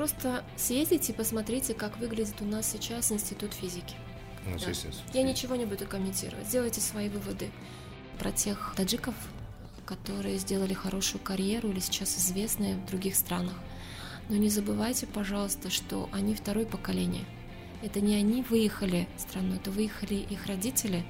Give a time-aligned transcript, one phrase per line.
[0.00, 3.94] просто съездите и посмотрите, как выглядит у нас сейчас Институт физики.
[4.46, 4.72] Ну, Да.
[5.12, 6.46] Я ничего не буду комментировать.
[6.46, 7.50] Сделайте свои выводы
[8.18, 9.14] про тех таджиков,
[9.84, 13.52] которые сделали хорошую карьеру или сейчас известны в других странах.
[14.30, 17.26] Но не забывайте, пожалуйста, что они второе поколение.
[17.82, 21.04] Это не они выехали страну, это выехали их родители.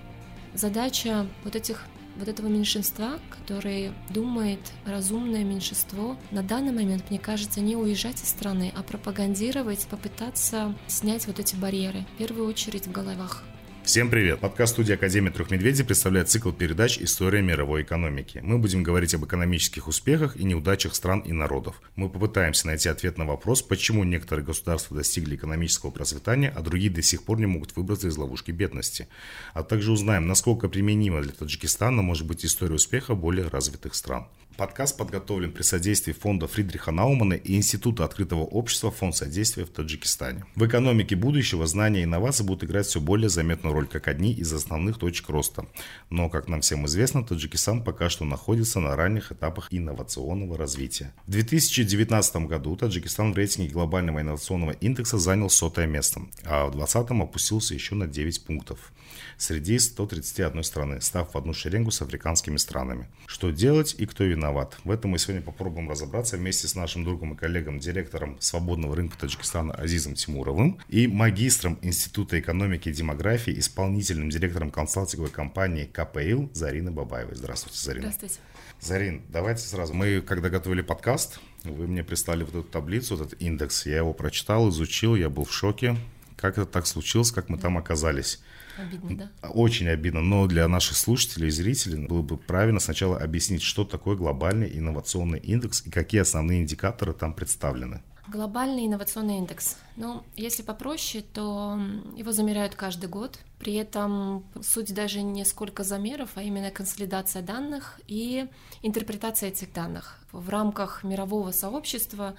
[0.53, 1.87] Задача вот этих
[2.21, 8.29] вот этого меньшинства, которое думает разумное меньшинство, на данный момент, мне кажется, не уезжать из
[8.29, 13.43] страны, а пропагандировать, попытаться снять вот эти барьеры, в первую очередь в головах.
[13.83, 14.41] Всем привет!
[14.41, 18.39] Подкаст студии Академии Трех Медведей представляет цикл передач «История мировой экономики».
[18.43, 21.81] Мы будем говорить об экономических успехах и неудачах стран и народов.
[21.97, 27.03] Мы попытаемся найти ответ на вопрос, почему некоторые государства достигли экономического процветания, а другие до
[27.03, 29.09] сих пор не могут выбраться из ловушки бедности.
[29.55, 34.29] А также узнаем, насколько применима для Таджикистана может быть история успеха более развитых стран.
[34.57, 40.45] Подкаст подготовлен при содействии фонда Фридриха Наумана и Института открытого общества «Фонд содействия в Таджикистане».
[40.55, 44.53] В экономике будущего знания и инновации будут играть все более заметную роль как одни из
[44.53, 45.67] основных точек роста.
[46.11, 51.15] Но, как нам всем известно, Таджикистан пока что находится на ранних этапах инновационного развития.
[51.27, 57.11] В 2019 году Таджикистан в рейтинге глобального инновационного индекса занял сотое место, а в 2020
[57.23, 58.93] опустился еще на 9 пунктов
[59.41, 63.09] среди 131 страны, став в одну шеренгу с африканскими странами.
[63.27, 64.77] Что делать и кто виноват?
[64.85, 69.19] В этом мы сегодня попробуем разобраться вместе с нашим другом и коллегом, директором свободного рынка
[69.19, 76.93] Таджикистана Азизом Тимуровым и магистром Института экономики и демографии, исполнительным директором консалтинговой компании КПИЛ Зариной
[76.93, 77.35] Бабаевой.
[77.35, 78.13] Здравствуйте, Зарина.
[78.13, 78.41] Здравствуйте.
[78.81, 79.95] Зарин, давайте сразу.
[79.95, 83.87] Мы, когда готовили подкаст, вы мне прислали вот эту таблицу, вот этот индекс.
[83.87, 85.97] Я его прочитал, изучил, я был в шоке.
[86.37, 88.41] Как это так случилось, как мы там оказались?
[88.79, 89.49] Обидно, да?
[89.49, 94.17] Очень обидно, но для наших слушателей и зрителей было бы правильно сначала объяснить, что такое
[94.17, 98.03] глобальный инновационный индекс и какие основные индикаторы там представлены.
[98.29, 99.77] Глобальный инновационный индекс.
[99.97, 101.81] Ну, если попроще, то
[102.17, 103.41] его замеряют каждый год.
[103.59, 108.47] При этом суть даже не сколько замеров, а именно консолидация данных и
[108.83, 112.37] интерпретация этих данных в рамках мирового сообщества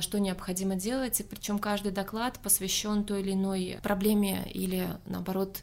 [0.00, 5.62] что необходимо делать, и причем каждый доклад посвящен той или иной проблеме или, наоборот,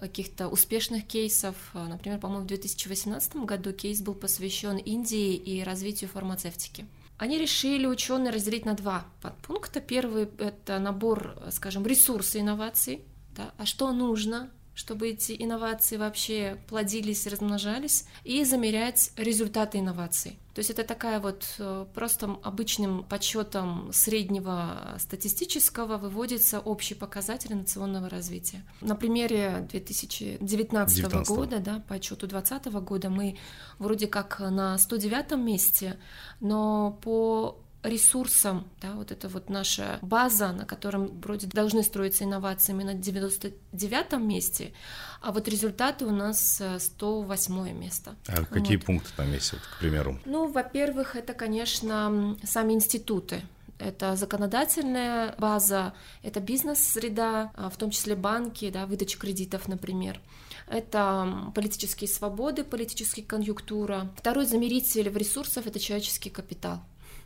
[0.00, 1.54] каких-то успешных кейсов.
[1.74, 6.86] А, Например, по-моему, в 2018 году кейс был посвящен Индии и развитию фармацевтики.
[7.18, 9.80] Они решили ученые разделить на два подпункта.
[9.80, 13.04] Первый— это набор, скажем, ресурсов инноваций.
[13.36, 14.50] Да, а что нужно,
[14.80, 20.38] чтобы эти инновации вообще плодились размножались, и замерять результаты инноваций.
[20.54, 28.08] То есть это такая вот э, просто обычным подсчетом среднего статистического выводится общий показатель инновационного
[28.08, 28.64] развития.
[28.80, 31.28] На примере 2019 19.
[31.28, 33.36] года, да, по отчету 2020 года мы
[33.78, 35.98] вроде как на 109 месте,
[36.40, 42.72] но по ресурсам, да, вот это вот наша база, на котором вроде должны строиться инновации,
[42.72, 44.72] мы на 99 месте,
[45.20, 48.16] а вот результаты у нас э, 108 место.
[48.26, 48.86] А какие Вот.
[48.86, 50.18] пункты там есть, вот, к примеру?
[50.24, 53.42] Ну, во-первых, это, конечно, сами институты.
[53.78, 60.20] Это законодательная база, это бизнес-среда, а, в том числе банки, да, выдача кредитов, например.
[60.68, 64.10] Это политические свободы, политическая конъюнктура.
[64.16, 66.80] Второй замеритель в ресурсах— это человеческий капитал.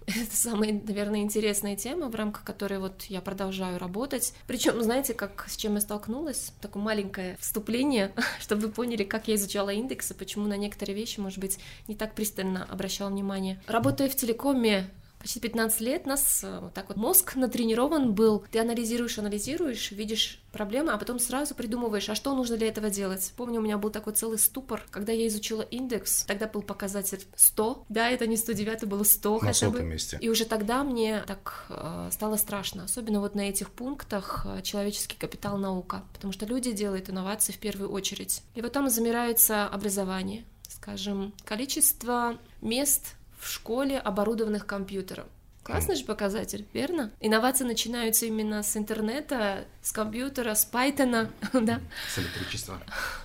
[0.06, 4.34] Это самая, наверное, интересная тема, в рамках которой вот я продолжаю работать.
[4.46, 6.52] Причем, знаете, как с чем я столкнулась?
[6.60, 11.38] Такое маленькое вступление, чтобы вы поняли, как я изучала индексы, почему на некоторые вещи, может
[11.38, 13.60] быть, не так пристально обращала внимание.
[13.66, 14.90] Работая в телекоме,
[15.24, 18.44] Почти 15 лет нас э, вот так вот мозг натренирован был.
[18.50, 23.32] Ты анализируешь, анализируешь, видишь проблемы, а потом сразу придумываешь, а что нужно для этого делать.
[23.34, 27.86] Помню, у меня был такой целый ступор, когда я изучила индекс, тогда был показатель 100,
[27.88, 29.80] да, это не 109, было 100 На хотя бы.
[29.82, 30.18] месте.
[30.20, 35.16] И уже тогда мне так э, стало страшно, особенно вот на этих пунктах э, человеческий
[35.16, 38.42] капитал наука, потому что люди делают инновации в первую очередь.
[38.54, 45.26] И вот там замеряется образование, скажем, количество мест в школе, оборудованных компьютером.
[45.62, 47.10] Классный же показатель, верно?
[47.20, 51.80] Инновации начинаются именно с интернета, с компьютера, с Пайтона, да,
[52.14, 52.80] С электричества.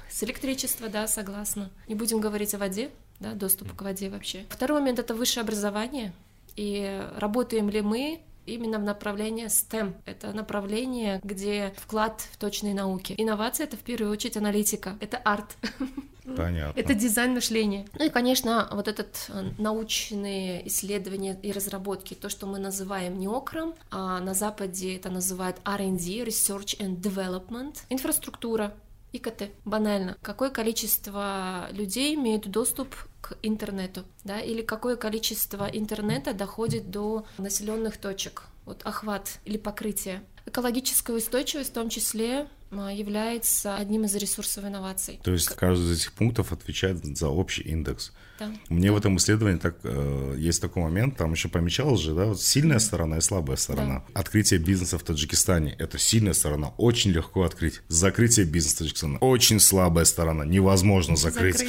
[0.10, 1.70] с электричества, да, согласна.
[1.88, 4.46] Не будем говорить о воде, да, доступ к воде вообще.
[4.50, 6.14] Второй момент— это высшее образование.
[6.56, 9.94] И работаем ли мы именно в направлении STEM.
[10.06, 13.14] Это направление, где вклад в точные науки.
[13.18, 15.56] Инновация— это в первую очередь аналитика, это арт.
[16.36, 16.80] Понятно.
[16.80, 17.88] Это дизайн мышления.
[17.98, 23.76] Ну и, конечно, вот этот э, научные исследования и разработки, то, что мы называем неокром,
[23.92, 28.74] а на Западе это называют R&D, Research and Development, инфраструктура,
[29.12, 30.18] ИКТ, банально.
[30.22, 37.98] Какое количество людей имеют доступ к интернету, да, или какое количество интернета доходит до населенных
[37.98, 38.44] точек.
[38.66, 40.22] вот охват или покрытие.
[40.46, 45.20] Экологическая устойчивость в том числе является одним из ресурсов инноваций.
[45.24, 48.12] То есть каждый из этих пунктов отвечает за общий индекс.
[48.40, 48.52] Да.
[48.70, 48.94] Мне да.
[48.94, 52.80] в этом исследовании так э, есть такой момент, там еще помечалось же, да, вот сильная
[52.80, 54.04] сторона и слабая сторона.
[54.14, 54.20] Да.
[54.20, 57.82] Открытие бизнеса в Таджикистане– это сильная сторона, очень легко открыть.
[57.90, 61.66] Закрытие бизнеса в Таджикистане– очень слабая сторона, невозможно закрыть.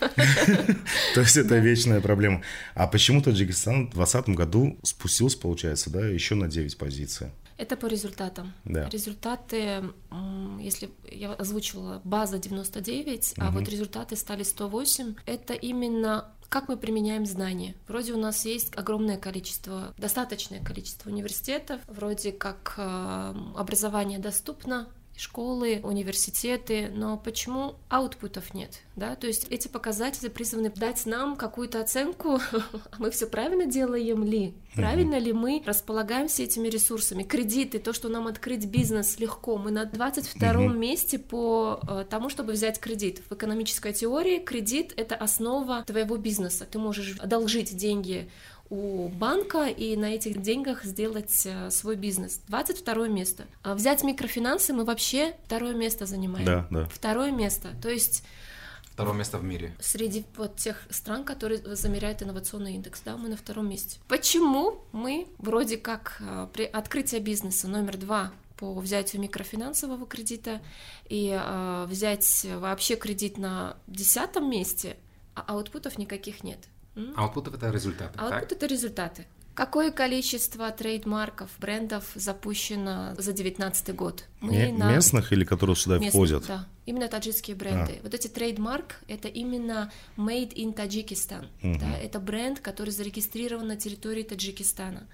[1.14, 2.42] То есть это вечная проблема.
[2.74, 7.28] А почему Таджикистан в 2020 году спустился, получается, да, еще на 9 позиций?
[7.62, 8.52] Это по результатам.
[8.64, 8.88] Да.
[8.88, 9.84] Результаты,
[10.58, 13.46] если я озвучивала база 99, угу.
[13.46, 17.76] а вот результаты стали 108, это именно как мы применяем знания.
[17.86, 24.88] Вроде у нас есть огромное количество, достаточное количество университетов, вроде как э, образование доступно,
[25.22, 28.80] школы, университеты, но почему аутпутов нет?
[28.96, 29.14] Да?
[29.14, 32.62] То есть эти показатели призваны дать нам какую-то оценку, а
[32.98, 34.54] мы все правильно делаем ли?
[34.74, 37.22] Правильно ли мы располагаем все этими ресурсами?
[37.22, 39.58] Кредиты, то, что нам открыть бизнес легко.
[39.58, 43.22] Мы на 22 месте по э, тому, чтобы взять кредит.
[43.28, 46.66] В экономической теории кредит— это основа твоего бизнеса.
[46.70, 48.28] Ты можешь одолжить деньги
[48.72, 52.40] у банка и на этих деньгах сделать э, свой бизнес.
[52.48, 53.44] 22 место.
[53.62, 56.46] А взять микрофинансы мы вообще второе место занимаем.
[56.46, 56.86] Да, да.
[56.86, 57.76] Второе место.
[57.82, 58.24] То есть
[58.86, 59.76] Второе место в мире.
[59.78, 63.98] Среди вот тех стран, которые замеряют инновационный индекс, да, мы на втором месте.
[64.08, 70.62] Почему мы вроде как э, при открытии бизнеса номер два по взятию микрофинансового кредита
[71.10, 74.96] и э, взять вообще кредит на десятом месте,
[75.34, 76.58] а output ов никаких нет?
[77.16, 79.26] Output— это результаты, Аутпут— это результаты.
[79.54, 84.24] Какое количество trademark ов, брендов запущено за 2019 год?
[84.40, 84.90] Мы на...
[84.94, 86.46] Местных или которые сюда местных, входят?
[86.46, 87.98] Да, именно таджикские бренды.
[87.98, 88.02] А.
[88.02, 91.50] Вот эти trademark— это именно made in Таджикистан.
[91.62, 91.78] Угу.
[91.80, 95.06] Да, это бренд, который зарегистрирован на территории Таджикистана.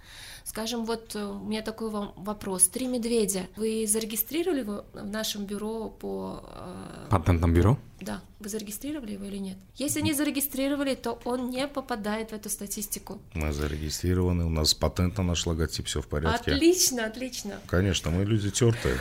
[0.49, 2.69] Скажем, вот э, у меня такой вам вопрос.
[2.69, 3.47] Три медведя.
[3.57, 6.43] Вы зарегистрировали его в нашем бюро по...
[6.43, 7.79] Э, Патентном бюро?
[8.01, 8.23] Да.
[8.41, 9.59] Вы зарегистрировали его или нет?
[9.75, 13.21] Если не зарегистрировали, то он не попадает в эту статистику.
[13.35, 16.53] Мы зарегистрированы, у нас патент на наш логотип, все в порядке.
[16.53, 17.61] Отлично, отлично.
[17.67, 18.97] Конечно, мы люди тертые.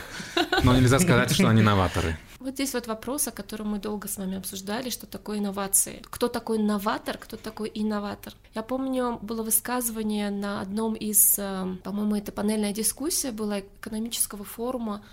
[0.63, 2.17] Но нельзя сказать, что они новаторы.
[2.39, 6.03] Вот здесь вот вопрос, о котором мы долго с вами обсуждали, что такое инновации.
[6.03, 8.33] Кто такой новатор, кто такой инноватор.
[8.53, 15.03] Я помню, было высказывание на одном из, э, по-моему, это панельная дискуссия была экономического форума,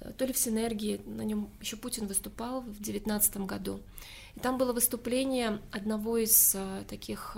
[0.00, 3.80] э, то ли в Синергии, на нем еще Путин выступал в девятнадцатом году.
[4.34, 7.36] И там было выступление одного из э, таких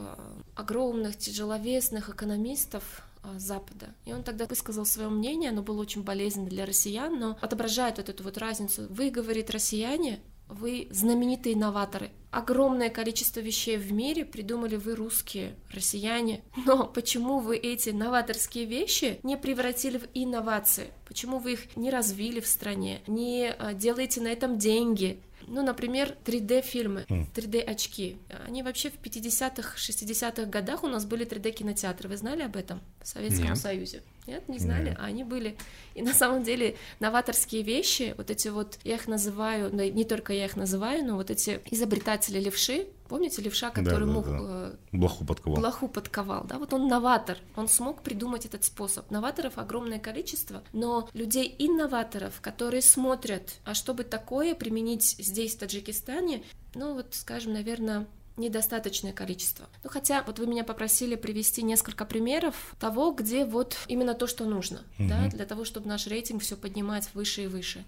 [0.55, 3.03] огромных, тяжеловесных экономистов,
[3.37, 3.95] Запада.
[4.05, 8.09] И он тогда высказал свое мнение, оно было очень болезненно для россиян, но отображает вот
[8.09, 8.87] эту вот разницу.
[8.91, 12.11] Вы, говорит, россияне, вы знаменитые инноваторы.
[12.31, 16.43] Огромное количество вещей в мире придумали вы, русские, россияне.
[16.65, 20.93] Но почему вы эти новаторские вещи не превратили в инновации?
[21.07, 25.21] Почему вы их не развили в стране, не а, делаете на этом деньги?
[25.47, 28.17] Ну, например, 3D-фильмы, 3D-очки.
[28.47, 32.09] Они вообще в 50-х, 60-х годах у нас были 3D-кинотеатры.
[32.09, 33.59] Вы знали об этом в Советском Нет.
[33.59, 34.03] Союзе?
[34.27, 34.91] Нет, не знали?
[34.91, 34.99] Нет.
[35.01, 35.57] А они были.
[35.95, 40.45] И на самом деле новаторские вещи, вот эти вот, я их называю, не только я
[40.45, 44.25] их называю, но вот эти изобретатели левши, Помните левша, который да, да, мог...
[44.25, 44.39] Да.
[44.41, 45.61] Э, блоху подковал.
[45.61, 46.57] Блоху подковал, да?
[46.59, 49.11] Вот он новатор, он смог придумать этот способ.
[49.11, 56.43] Новаторов огромное количество, но людей-инноваторов, которые смотрят, а чтобы такое применить здесь, в Таджикистане,
[56.75, 59.69] ну вот, скажем, наверное, недостаточное количество.
[59.85, 64.45] Ну, хотя вот вы меня попросили привести несколько примеров того, где вот именно то, что
[64.45, 65.09] нужно, угу.
[65.09, 67.85] да, для того, чтобы наш рейтинг все поднимать выше и выше.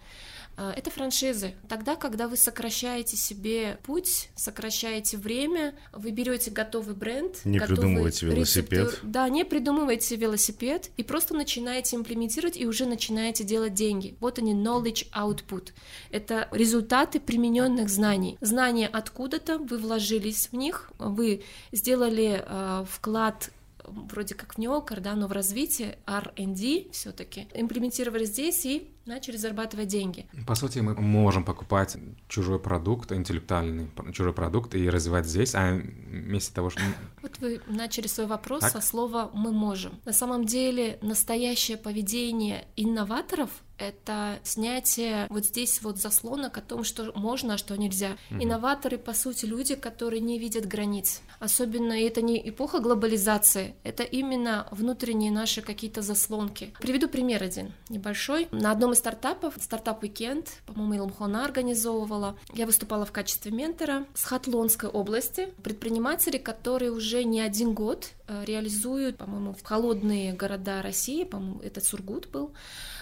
[0.56, 1.54] А, это франшизы.
[1.68, 8.86] Тогда, когда вы сокращаете себе путь, сокращаете время, вы берете готовый бренд, не придумываете велосипед.
[8.86, 9.10] Рецептур...
[9.10, 14.16] Да, не придумываете велосипед и просто начинаете имплементировать и уже начинаете делать деньги.
[14.20, 15.72] Вот они knowledge output.
[16.10, 18.38] Это результаты примененных знаний.
[18.40, 21.42] Знания откуда-то, вы вложились в них, вы
[21.72, 23.50] сделали э, вклад
[23.86, 29.88] вроде как в неокр, да, но в развитии R&D все-таки имплементировали здесь и начали зарабатывать
[29.88, 30.26] деньги.
[30.46, 31.96] По сути, мы можем покупать
[32.28, 36.80] чужой продукт, интеллектуальный чужой продукт и развивать здесь, а вместо того, что...
[37.22, 38.72] Вот вы начали свой вопрос так?
[38.72, 40.00] со слова «мы можем».
[40.04, 47.12] На самом деле настоящее поведение инноваторов— это снятие вот здесь вот заслонок о том, что
[47.14, 48.16] можно, а что нельзя.
[48.30, 48.44] Mm-hmm.
[48.44, 51.22] Инноваторы, по сути, люди, которые не видят границ.
[51.40, 56.72] Особенно это не эпоха глобализации, это именно внутренние наши какие-то заслонки.
[56.80, 58.48] Приведу пример один небольшой.
[58.50, 64.24] На одном из стартапов, стартап Weekend, по-моему, Илмхона организовывала, я выступала в качестве ментора с
[64.24, 65.52] Хатлонской области.
[65.62, 71.80] Предприниматели, которые уже не один год э, реализуют, по-моему, в холодные города России, по-моему, это
[71.80, 72.52] Сургут был,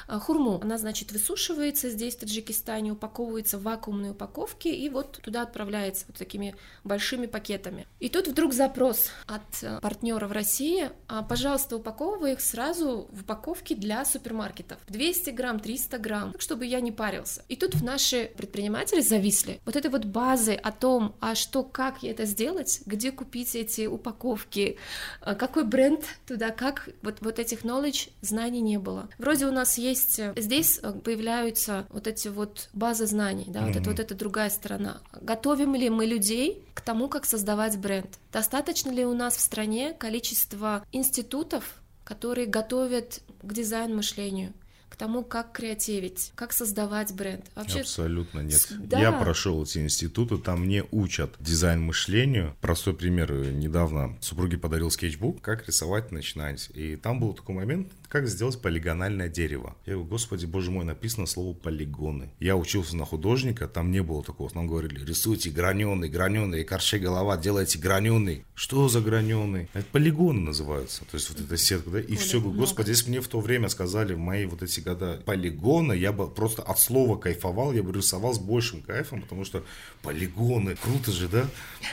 [0.08, 0.60] хурму.
[0.62, 6.16] Она, значит, высушивается здесь, в Таджикистане, упаковывается в вакуумные упаковки и вот туда отправляется вот
[6.16, 6.54] такими
[6.84, 7.86] большими пакетами.
[8.00, 13.22] И тут вдруг запрос от э, партнера в России, а, пожалуйста, упаковывай их сразу в
[13.22, 14.78] упаковки для супермаркетов.
[14.88, 17.44] 200 грамм, 300 грамм, чтобы я не парился.
[17.48, 19.60] И тут наши предприниматели зависли.
[19.64, 24.78] Вот этой вот базы о том, а что, как это сделать, где купить эти упаковки,
[25.20, 29.08] э, какой бренд туда, как, вот, вот этих knowledge, знаний не было.
[29.18, 33.66] Вроде у нас есть, э, здесь появляются вот эти вот базы знаний, да, mm-hmm.
[33.66, 35.00] вот это вот эта другая сторона.
[35.20, 38.18] Готовим ли мы людей к тому, как создавать бренд?
[38.32, 44.52] Достаточно ли у нас в стране количество институтов, которые готовят к дизайн-мышлению?
[44.92, 47.46] К тому, как креативить, как создавать бренд.
[47.54, 47.80] Вообще...
[47.80, 48.68] Абсолютно нет.
[48.78, 49.00] Да.
[49.00, 52.54] Я прошел эти институты, там не учат дизайн мышлению.
[52.60, 53.32] Простой пример.
[53.32, 56.68] Недавно супруге подарил скетчбук, как рисовать начинать.
[56.74, 59.74] И там был такой момент, как сделать полигональное дерево.
[59.86, 62.30] Я говорю, господи, боже мой, написано слово полигоны.
[62.38, 64.50] Я учился на художника, там не было такого.
[64.54, 68.44] Нам говорили, рисуйте граненый, граненый, корче голова, делайте граненый.
[68.54, 69.70] Что за граненый?
[69.72, 71.06] Это полигоны называются.
[71.06, 72.00] То есть вот эта сетка, да?
[72.00, 72.58] И Более все, много.
[72.58, 76.62] господи, если мне в то время сказали, мои вот эти года полигоны, я бы просто
[76.62, 79.64] от слова кайфовал, я бы рисовал с большим кайфом, потому что
[80.02, 81.46] полигоны, круто же, да?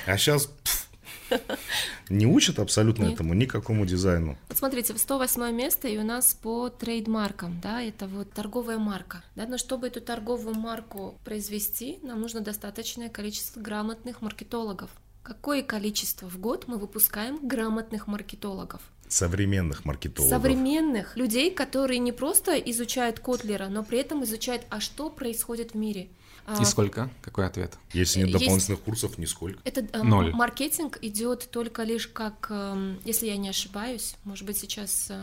[0.05, 0.47] А сейчас...
[0.47, 0.89] Пфф,
[2.09, 3.13] не учат абсолютно Нет.
[3.15, 4.37] этому, никакому дизайну.
[4.47, 9.23] Вот смотрите, 108 место, и у нас по трейдмаркам, да, это вот торговая марка.
[9.35, 14.89] Да, но чтобы эту торговую марку произвести, нам нужно достаточное количество грамотных маркетологов.
[15.21, 18.81] Какое количество в год мы выпускаем грамотных маркетологов?
[19.09, 20.37] Современных маркетологов.
[20.37, 25.75] Современных людей, которые не просто изучают Котлера, но при этом изучают, а что происходит в
[25.75, 26.09] мире.
[26.57, 27.11] И а, сколько?
[27.21, 27.77] Какой ответ?
[27.93, 28.83] Если нет дополнительных Есть...
[28.83, 29.59] курсов, нисколько.
[29.65, 30.33] Это э, Ноль.
[30.33, 35.13] маркетинг идет только лишь как, э, если я не ошибаюсь, может быть сейчас э,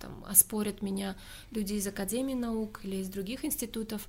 [0.00, 1.16] там, оспорят меня
[1.50, 4.06] люди из Академии наук или из других институтов,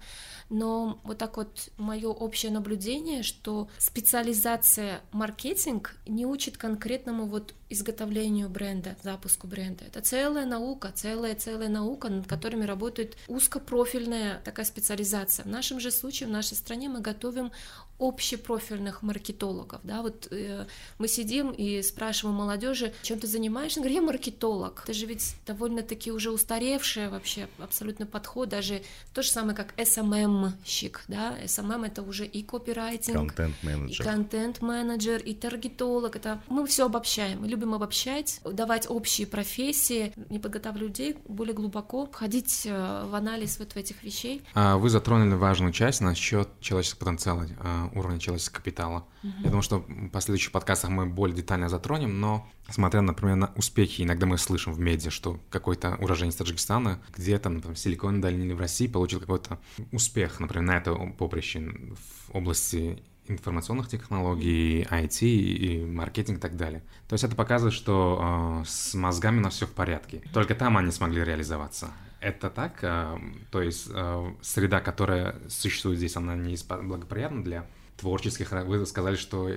[0.50, 8.50] но вот так вот мое общее наблюдение, что специализация маркетинг не учит конкретному вот изготовлению
[8.50, 9.86] бренда, запуску бренда.
[9.86, 15.44] Это целая наука, целая-целая наука, над которыми работает узкопрофильная такая специализация.
[15.44, 17.52] В нашем же случае, в нашей стране мы готовим
[18.00, 20.66] общепрофильных маркетологов, да, вот э,
[20.98, 26.12] мы сидим и спрашиваем молодежи, чем ты занимаешься, говорю, я маркетолог, это же ведь довольно-таки
[26.12, 28.82] уже устаревшее вообще абсолютно подход, даже
[29.14, 35.34] то же самое, как SMM-щик, да, SMM это уже и копирайтинг, контент-менеджер, и контент-менеджер, и
[35.34, 41.54] таргетолог, это мы все обобщаем, мы любим обобщать, давать общие профессии, не подготавливать людей более
[41.54, 44.42] глубоко, входить э, в анализ вот в этих вещей.
[44.54, 47.48] А вы затронули важную часть насчет человеческого потенциала.
[47.60, 49.06] А, уровня человеческого капитала.
[49.24, 49.34] Угу.
[49.40, 54.02] Я думаю, что в последующих подкастах мы более детально затронем, но смотря, например, на успехи,
[54.02, 58.54] иногда мы слышим в медиа, что какой-то уроженец Таджикистана где-то, например, в Силиконовой долине или
[58.54, 59.60] в России получил какой-то
[59.92, 66.82] успех, например, на это поприще в области информационных технологий, IT и маркетинг и так далее.
[67.08, 70.22] То есть это показывает, что э, с мозгами у нас все в порядке.
[70.34, 71.90] Только там они смогли реализоваться.
[72.20, 72.80] Это так?
[72.82, 73.18] Э,
[73.52, 77.66] то есть э, среда, которая существует здесь, она не благоприятна для
[77.98, 79.50] творческих, вы сказали, что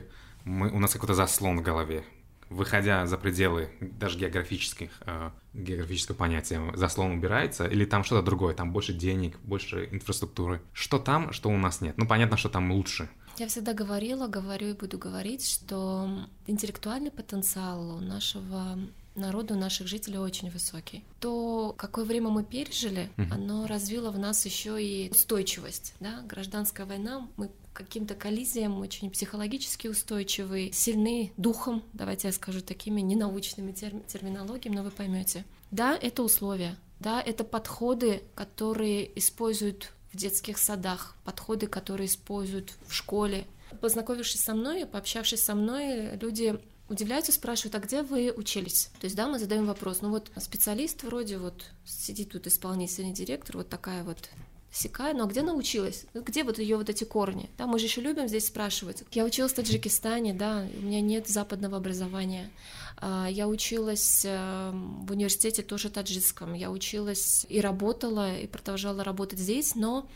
[0.45, 2.05] мы, у нас какой-то заслон в голове.
[2.49, 8.73] Выходя за пределы даже географических, э, географического понятия, заслон убирается, или там что-то другое, там
[8.73, 10.61] больше денег, больше инфраструктуры.
[10.73, 11.97] Что там, что у нас нет?
[11.97, 13.09] Ну, понятно, что там лучше.
[13.39, 18.77] Я всегда говорила, говорю и буду говорить, что интеллектуальный потенциал у нашего
[19.15, 21.05] народу наших жителей очень высокий.
[21.21, 23.33] То, какое время мы пережили, mm-hmm.
[23.33, 25.95] оно развило в нас еще и устойчивость.
[26.01, 26.23] Да?
[26.23, 33.73] Гражданская война, мы каким-то коллизиям очень психологически устойчивые, сильны духом, давайте я скажу такими ненаучными
[33.73, 35.45] терм- терминологиями, но вы поймете.
[35.71, 42.93] Да, это условия, да, это подходы, которые используют в детских садах, подходы, которые используют в
[42.93, 43.47] школе.
[43.81, 46.59] Познакомившись со мной, пообщавшись со мной, люди
[46.89, 48.91] удивляются, спрашивают, а где вы учились?
[49.01, 53.57] То есть, да, мы задаем вопрос, ну вот специалист вроде вот сидит тут исполнительный директор,
[53.57, 54.29] вот такая вот
[54.73, 56.07] Сикая, но где научилась?
[56.15, 57.51] Где вот ее вот эти корни?
[57.59, 59.03] Да, мы же еще любим здесь спрашивать.
[59.11, 62.51] Я училась в Таджикистане, да, у меня нет западного образования.
[62.97, 66.55] А, я училась э, в университете тоже таджикском.
[66.55, 70.09] Я училась и работала, и продолжала работать здесь, но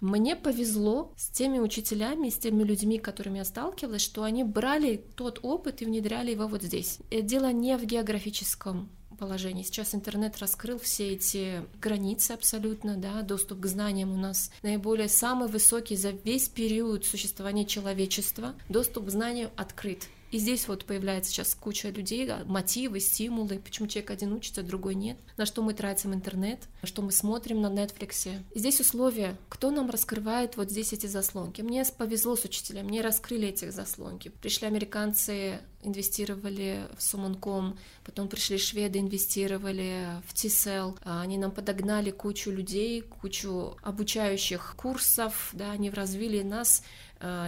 [0.00, 5.04] мне повезло с теми учителями, с теми людьми, с которыми я сталкивалась, что они брали
[5.14, 6.98] тот опыт и внедряли его вот здесь.
[7.10, 8.88] И дело не в географическом
[9.22, 9.62] положении.
[9.62, 15.48] Сейчас интернет раскрыл все эти границы абсолютно, да, доступ к знаниям у нас наиболее самый
[15.48, 18.56] высокий за весь период существования человечества.
[18.68, 20.08] Доступ к знанию открыт.
[20.32, 25.18] И здесь вот появляется сейчас куча людей, мотивы, стимулы, почему человек один учится, другой нет,
[25.36, 28.42] на что мы тратим интернет, на что мы смотрим на Netflix.
[28.54, 31.60] И здесь условия, кто нам раскрывает вот здесь эти заслонки.
[31.60, 34.30] Мне повезло с учителем, мне раскрыли эти заслонки.
[34.40, 42.50] Пришли американцы, инвестировали в Суманком, потом пришли шведы, инвестировали в Тисел, они нам подогнали кучу
[42.50, 46.82] людей, кучу обучающих курсов, да, они развили нас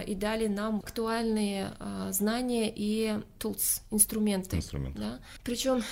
[0.07, 4.57] и дали нам актуальные э, знания и tools, инструменты.
[4.57, 4.97] Инструмент.
[4.97, 5.19] Да?
[5.43, 5.83] Причем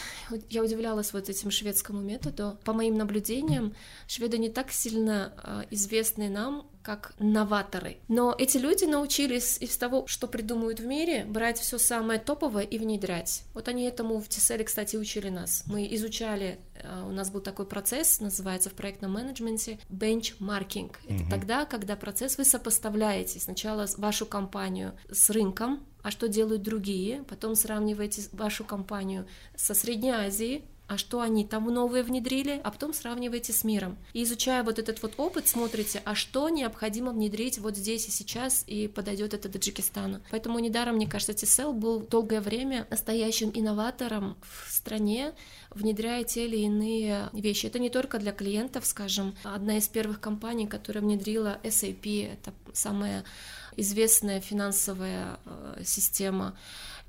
[0.49, 2.57] я удивлялась вот этим шведскому методу.
[2.63, 3.73] По моим наблюдениям,
[4.07, 7.97] шведы не так сильно э, известны нам, как новаторы.
[8.07, 12.77] Но эти люди научились из того, что придумывают в мире, брать все самое топовое и
[12.77, 13.43] внедрять.
[13.53, 15.63] Вот они этому в Тиселе, кстати, учили нас.
[15.65, 16.59] Мы изучали,
[17.07, 20.99] у нас был такой процесс, называется в проектном менеджменте бенчмаркинг.
[21.05, 21.29] Это угу.
[21.29, 27.55] тогда, когда процесс вы сопоставляете сначала вашу компанию с рынком, а что делают другие, потом
[27.55, 29.25] сравниваете вашу компанию
[29.55, 33.97] со Средней Азией, а что они там новые внедрили, а потом сравниваете с миром.
[34.13, 38.63] И изучая вот этот вот опыт, смотрите, а что необходимо внедрить вот здесь и сейчас,
[38.67, 40.19] и подойдет это Таджикистану.
[40.29, 45.33] Поэтому недаром, мне кажется, TCL был долгое время настоящим инноватором в стране,
[45.71, 47.65] внедряя те или иные вещи.
[47.65, 53.23] Это не только для клиентов, скажем, одна из первых компаний, которая внедрила SAP, это самая
[53.77, 56.55] известная финансовая э, система,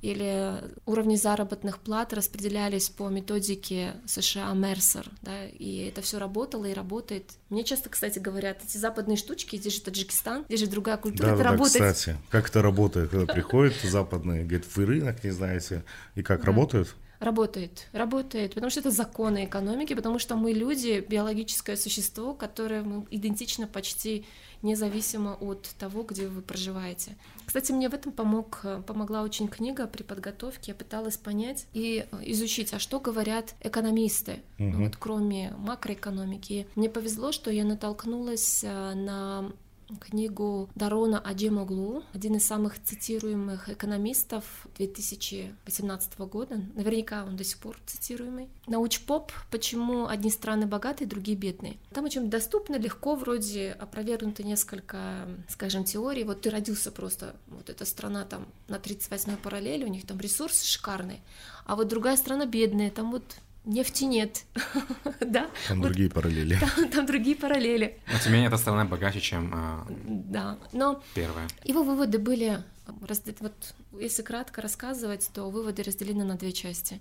[0.05, 6.75] или уровни заработных плат распределялись по методике США Мерсер, да, и это все работало и
[6.75, 7.33] работает.
[7.49, 11.33] Мне часто, кстати, говорят, эти западные штучки, здесь же Таджикистан, здесь же другая культура, да,
[11.33, 11.95] это да, работает.
[11.95, 15.85] кстати, как это работает, когда приходят западные, говорят, вы рынок не знаете,
[16.15, 16.95] и как работают?
[17.25, 23.07] Работает, работает, потому что это законы экономики, потому что мы люди, биологическое существо, которое мы
[23.11, 24.27] идентично почти
[24.61, 27.17] независимо от того, где вы проживаете.
[27.47, 30.73] Кстати, мне в этом помог, помогла очень книга при подготовке.
[30.73, 34.85] Я пыталась понять и изучить, а что говорят экономисты, угу.
[34.85, 36.67] вот, кроме макроэкономики.
[36.75, 39.51] Мне повезло, что я натолкнулась э, на
[39.97, 46.61] книгу Дарона Аджемоглу, один из самых цитируемых экономистов 2018 года.
[46.75, 48.49] Наверняка он до сих пор цитируемый.
[48.67, 51.79] Научпоп «Почему одни страны богатые, другие бедные».
[51.93, 56.25] Там очень доступно, легко вроде опровергнуто несколько, скажем, теорий.
[56.25, 60.67] Вот ты родился просто, вот эта страна там на 38-й параллели, у них там ресурсы
[60.67, 61.21] шикарные,
[61.65, 63.25] а вот другая страна бедная, там вот
[63.65, 64.45] нефти нет,
[65.21, 65.51] да.
[65.69, 66.59] Там вот, другие параллели.
[66.77, 67.99] Там, там другие параллели.
[68.13, 71.49] Но тем не менее, эта страна богаче, чем а, да, но первая.
[71.65, 77.01] Его выводы были, вот если кратко рассказывать, то выводы разделены на две части.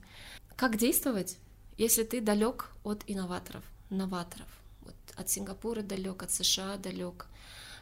[0.56, 1.38] Как действовать,
[1.78, 4.48] если ты далек от инноваторов, новаторов,
[4.82, 7.28] вот от Сингапура далек, от США далек?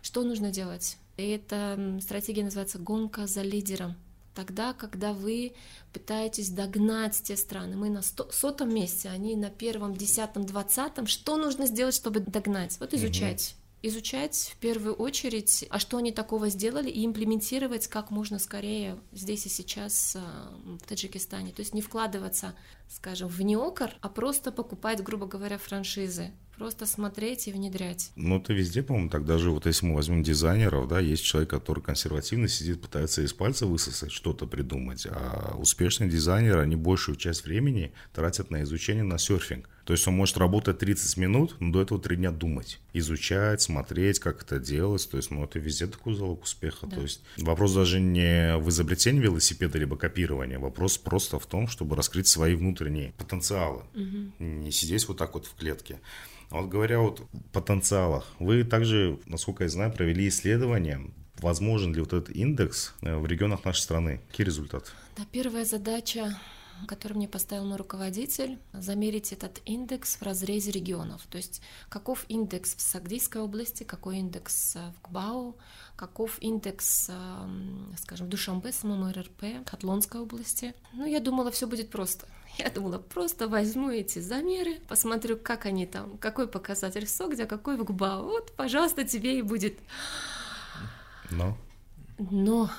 [0.02, 0.98] Что нужно делать?
[1.18, 3.96] И эта стратегия называется гонка за лидером
[4.34, 5.54] тогда, когда вы
[5.94, 7.76] пытаетесь догнать те страны.
[7.76, 11.08] Мы на сто, сотом месте, они на первом, десятом, двадцатом.
[11.08, 12.78] Что нужно сделать, чтобы догнать?
[12.80, 13.56] Вот изучать.
[13.84, 19.48] Изучать в первую очередь, а что они такого сделали, и имплементировать как можно скорее здесь
[19.48, 21.52] и сейчас а, в Таджикистане.
[21.52, 22.54] То есть не вкладываться,
[22.88, 28.12] скажем, в неокр, а просто покупать, грубо говоря, франшизы просто смотреть и внедрять.
[28.16, 31.82] Ну, это везде, по-моему, так даже вот если мы возьмем дизайнеров, да, есть человек, который
[31.82, 37.94] консервативно сидит, пытается из пальца высосать, что-то придумать, а успешные дизайнеры, они большую часть времени
[38.14, 39.70] тратят на изучение, на серфинг.
[39.86, 44.20] То есть он может работать 30 минут, но до этого 3 дня думать, изучать, смотреть,
[44.20, 45.10] как это делать.
[45.10, 46.86] То есть, ну, это везде такой залог успеха.
[46.86, 46.98] Да.
[46.98, 51.96] То есть вопрос даже не в изобретении велосипеда либо копировании, вопрос просто в том, чтобы
[51.96, 53.84] раскрыть свои внутренние потенциалы.
[53.96, 54.46] Угу.
[54.46, 56.00] Не сидеть вот так вот в клетке.
[56.52, 57.22] Вот говоря вот
[57.54, 61.10] потенциалах, вы также, насколько я знаю, провели исследование,
[61.40, 64.22] возможен ли вот этот индекс э, в регионах нашей страны.
[64.30, 64.92] Какие результаты?
[65.18, 66.38] Да, первая задача
[66.88, 71.22] который мне поставил мой руководитель, замерить этот индекс в разрезе регионов.
[71.30, 75.58] То есть каков индекс в Сагдийской области, какой индекс э, в Кбау,
[75.96, 80.74] каков индекс, эм, скажем, в Душамбе, самом РРП, Катлонской области.
[80.94, 82.28] Ну, я думала, все будет просто.
[82.58, 87.84] Я думала, просто возьму эти замеры, посмотрю, как они там, какой показатель а какой в
[87.84, 88.26] Гбау.
[88.26, 89.80] Вот, пожалуйста, тебе и будет.
[91.30, 91.58] Но?
[92.18, 92.70] Но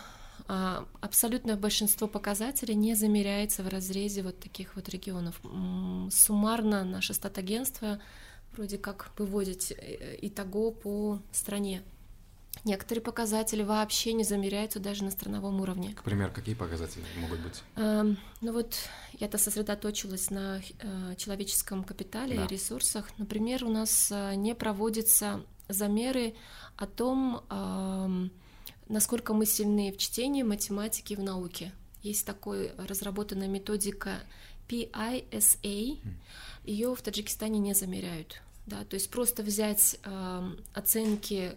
[0.48, 5.40] а, абсолютное большинство показателей не замеряется в разрезе вот таких вот регионов.
[6.10, 8.00] Суммарно наше статагентство
[8.52, 11.82] вроде как выводит э, итого по стране.
[12.64, 15.94] Некоторые показатели вообще не замеряются даже на страновом уровне.
[15.94, 17.62] К примеру, какие показатели могут быть?
[17.76, 18.76] Эм, ну вот
[19.14, 22.44] я-то сосредоточилась на э, человеческом капитале да.
[22.44, 23.08] и ресурсах.
[23.18, 26.34] Например, у нас э, не проводятся замеры
[26.76, 28.28] о том, э,
[28.88, 31.72] насколько мы сильны в чтении, математике, в науке.
[32.02, 34.20] Есть такой разработанная методика
[34.68, 35.98] PISA,
[36.64, 38.40] ее в Таджикистане не замеряют.
[38.66, 41.56] Да, то есть просто взять э, оценки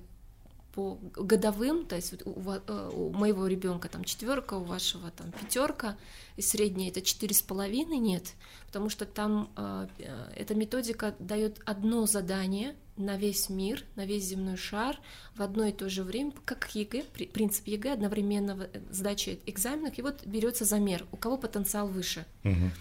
[0.76, 5.32] по годовым, то есть вот у, э, у моего ребенка там четверка, у вашего там
[5.32, 5.98] пятерка,
[6.36, 8.34] и средняя это четыре с половиной нет,
[8.68, 14.26] потому что там э, э, эта методика дает одно задание на весь мир, на весь
[14.26, 15.00] земной шар
[15.36, 20.26] в одно и то же время, как ЕГЭ, принцип ЕГЭ одновременно сдачи экзаменов, и вот
[20.26, 22.26] берется замер, у кого потенциал выше.
[22.44, 22.72] Угу.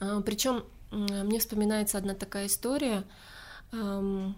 [0.00, 3.04] Э, причем мне вспоминается одна такая история.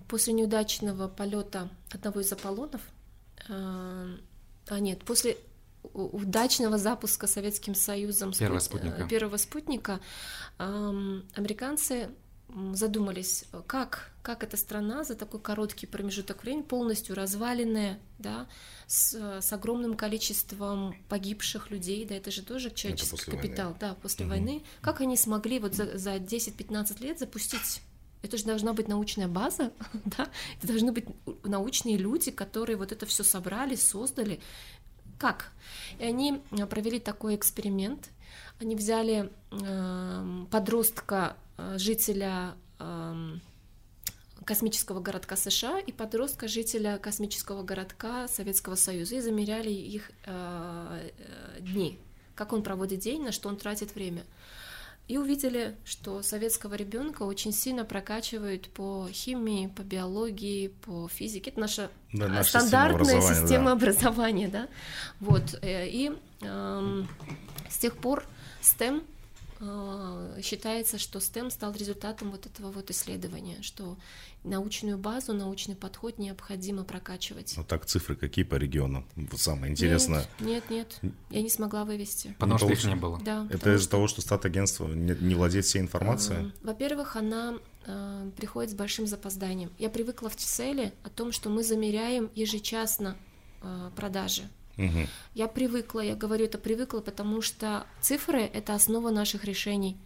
[0.08, 2.80] После неудачного полета одного из Аполлонов,
[3.48, 5.36] а нет, после
[5.94, 10.00] удачного запуска Советским Союзом первого спутника, первого спутника
[10.58, 12.10] американцы
[12.72, 18.48] задумались, как, как эта страна за такой короткий промежуток времени, полностью разваленная, да,
[18.86, 23.78] с, с огромным количеством погибших людей, да, это же тоже человеческий капитал, войны.
[23.80, 24.30] да, после угу.
[24.34, 27.82] войны, как они смогли вот за, за 10-15 лет запустить
[28.22, 29.72] это же должна быть научная база,
[30.04, 30.28] да?
[30.58, 31.06] Это должны быть
[31.44, 34.40] научные люди, которые вот это все собрали, создали.
[35.18, 35.52] Как?
[35.98, 38.10] И они э, провели такой эксперимент.
[38.60, 43.36] Они взяли э, подростка, э, жителя э,
[44.44, 51.60] космического городка США и подростка жителя космического городка Советского Союза и замеряли их э, э
[51.60, 51.98] дни,
[52.34, 54.24] как он проводит день, на что он тратит время
[55.10, 61.50] и увидели, что советского ребенка очень сильно прокачивают по химии, по биологии, по физике.
[61.50, 63.72] Это наша, да, наша стандартная система образования, система да.
[63.72, 64.68] образования, да.
[65.18, 67.02] Вот э, и э,
[67.68, 68.22] с тех пор
[68.62, 69.02] STEM э,
[70.42, 73.98] считается, что STEM стал результатом вот этого вот исследования, что
[74.42, 77.54] научную базу, научный подход необходимо прокачивать.
[77.56, 79.06] Ну так цифры какие по регионам?
[79.36, 80.26] Самое интересное.
[80.40, 81.12] Нет, нет, нет.
[81.28, 82.34] я не смогла вывести.
[82.38, 83.20] Потому что их не было.
[83.22, 83.46] Да.
[83.50, 83.90] Это из-за что...
[83.90, 86.52] того, что стат-агентство не, не владеет всей информацией?
[86.62, 89.70] Во-первых, она э, приходит с большим запозданием.
[89.78, 93.16] Я привыкла в Цели о том, что мы замеряем ежечасно
[93.60, 94.48] э, продажи.
[94.78, 95.06] Угу.
[95.34, 99.96] Я привыкла, я говорю это привыкла, потому что цифры— это основа наших решений.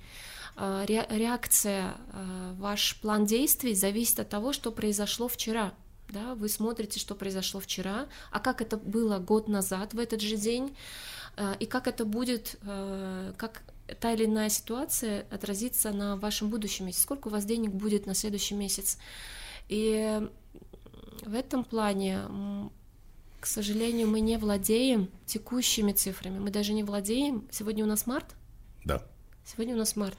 [0.57, 5.75] Э, реакция, э, ваш план действий зависит от того, что произошло вчера.
[6.09, 10.37] Да, вы смотрите, что произошло вчера, а как это было год назад в этот же
[10.37, 10.77] день,
[11.37, 12.59] э, и как это будет,
[13.37, 13.63] как
[14.01, 18.15] та или иная ситуация отразится на вашем будущем месяце, сколько у вас денег будет на
[18.15, 18.99] следующий месяц.
[19.69, 20.21] И
[21.23, 22.21] в этом плане,
[23.45, 27.47] к сожалению, мы не владеем текущими цифрами, мы даже не владеем.
[27.51, 28.25] Сегодня у нас март?
[28.87, 29.07] Да.
[29.45, 30.17] Сегодня у нас март.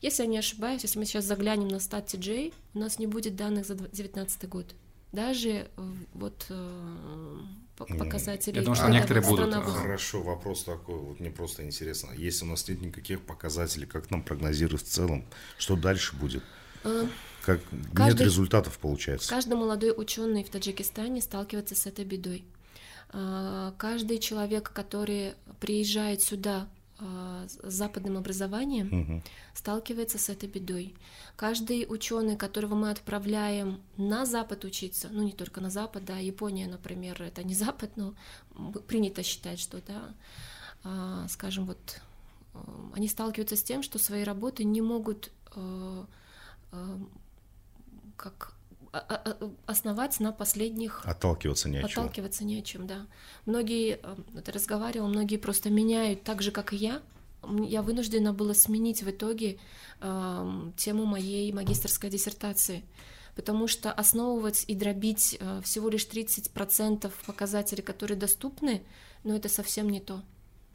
[0.00, 3.34] Если я не ошибаюсь, если мы сейчас заглянем на стат TJ, у нас не будет
[3.34, 4.76] данных за 2019 год.
[5.10, 5.72] Даже
[6.14, 7.38] вот э,
[7.78, 8.54] показатели.
[8.54, 9.52] Я думаю, что некоторые будут.
[9.52, 12.12] Хорошо, вопрос такой, вот мне просто интересно.
[12.16, 15.26] Если у нас нет никаких показателей, как нам прогнозировать в целом,
[15.58, 16.44] что дальше будет?
[17.44, 17.60] Как
[17.94, 19.28] каждый, нет результатов получается.
[19.28, 22.44] Каждый молодой ученый в Таджикистане сталкивается с этой бедой.
[23.10, 29.22] А, каждый человек, который приезжает сюда а, с западным образованием угу.
[29.54, 30.94] сталкивается с этой бедой.
[31.36, 36.68] Каждый ученый, которого мы отправляем на Запад учиться, ну не только на Запад, да, Япония,
[36.68, 38.14] например, это не Запад, но
[38.86, 40.14] принято считать, что, да,
[40.84, 42.00] а, скажем, вот
[42.94, 45.32] они сталкиваются с тем, что свои работы не могут
[48.22, 48.54] как
[49.66, 51.02] основать на последних...
[51.06, 52.04] Отталкиваться не о чем.
[52.04, 53.06] Отталкиваться не о чем, да.
[53.46, 54.00] Многие,
[54.36, 57.00] это разговаривал, многие просто меняют так же, как и я.
[57.42, 59.58] Я вынуждена была сменить в итоге
[60.00, 62.84] э, тему моей магистрской диссертации,
[63.34, 68.82] потому что основывать и дробить э, всего лишь 30% показателей, которые доступны,
[69.24, 70.22] ну это совсем не то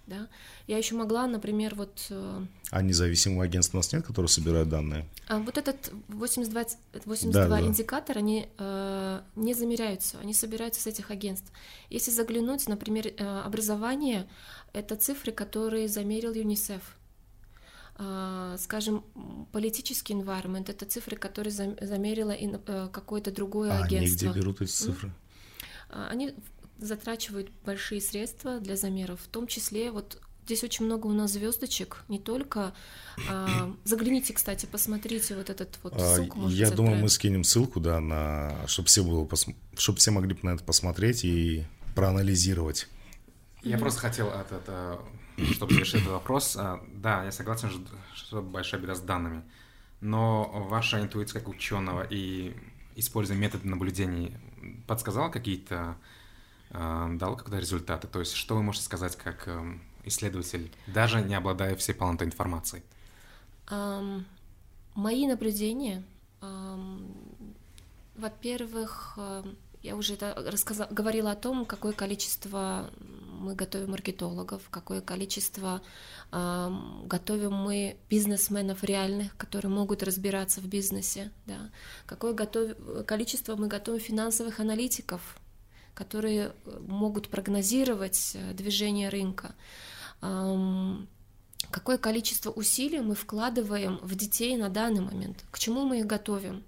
[0.08, 0.28] да.
[0.68, 2.08] Я еще могла, например, вот...
[2.10, 5.06] Э, а независимого агентства у нас нет, которые собирают данные?
[5.28, 6.64] А вот этот 82,
[7.06, 11.52] 82 да, индикатора, они э, не замеряются, они собираются с этих агентств.
[11.90, 14.28] Если заглянуть, например, э, образование,
[14.74, 16.82] это цифры, которые замерил ЮНИСЕФ.
[18.00, 19.04] Э, скажем,
[19.52, 24.30] политический environment— это цифры, которые замерило э, какое-то другое а агентство.
[24.30, 25.12] они где берут эти цифры?
[25.90, 26.34] Они
[26.80, 32.06] затрачивают большие средства для замеров, в том числе вот Здесь очень много у нас звездочек,
[32.08, 32.74] не только.
[33.30, 36.40] А, загляните, кстати, посмотрите вот этот вот а, ссылку.
[36.40, 39.28] Может, Я думаю, мы скинем ссылку, да, на, чтобы все было,
[39.76, 42.88] чтобы все могли на это посмотреть и проанализировать.
[43.62, 43.80] Я mm-hmm.
[43.80, 45.02] просто хотел от это,
[45.52, 46.56] чтобы завершить этот вопрос.
[46.56, 47.86] А, да, я согласен,
[48.16, 49.44] что большая беда с данными,
[50.00, 52.56] но ваша интуиция как ученого и
[52.96, 54.38] используя методы наблюдений
[54.88, 55.98] подсказала какие-то,
[56.72, 58.08] дал какие-то результаты?
[58.08, 62.84] То есть что вы можете сказать как эм, исследователь, даже не обладая всей полнотой информации?
[63.68, 64.24] Um,
[64.96, 66.04] мои наблюдения,
[66.42, 67.14] um,
[68.16, 69.18] во-первых,
[69.84, 72.90] я уже это рассказала, говорила о том, какое количество
[73.40, 75.82] мы готовим маркетологов, какое количество
[76.32, 76.70] э,
[77.06, 81.70] готовим мы бизнесменов реальных, которые могут разбираться в бизнесе, да,
[82.06, 82.72] какое готов...
[83.06, 85.38] количество мы готовим финансовых аналитиков,
[85.98, 86.54] которые
[86.88, 89.56] могут прогнозировать э, движение рынка
[91.72, 96.64] какое количество усилий мы вкладываем в детей на данный момент, к чему мы их готовим.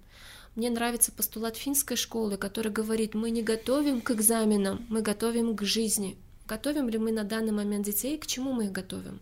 [0.56, 5.62] Мне нравится постулат финской школы, который говорит, мы не готовим к экзаменам, мы готовим к
[5.62, 6.18] жизни.
[6.46, 9.20] Готовим ли мы на данный момент детей, к чему мы их готовим?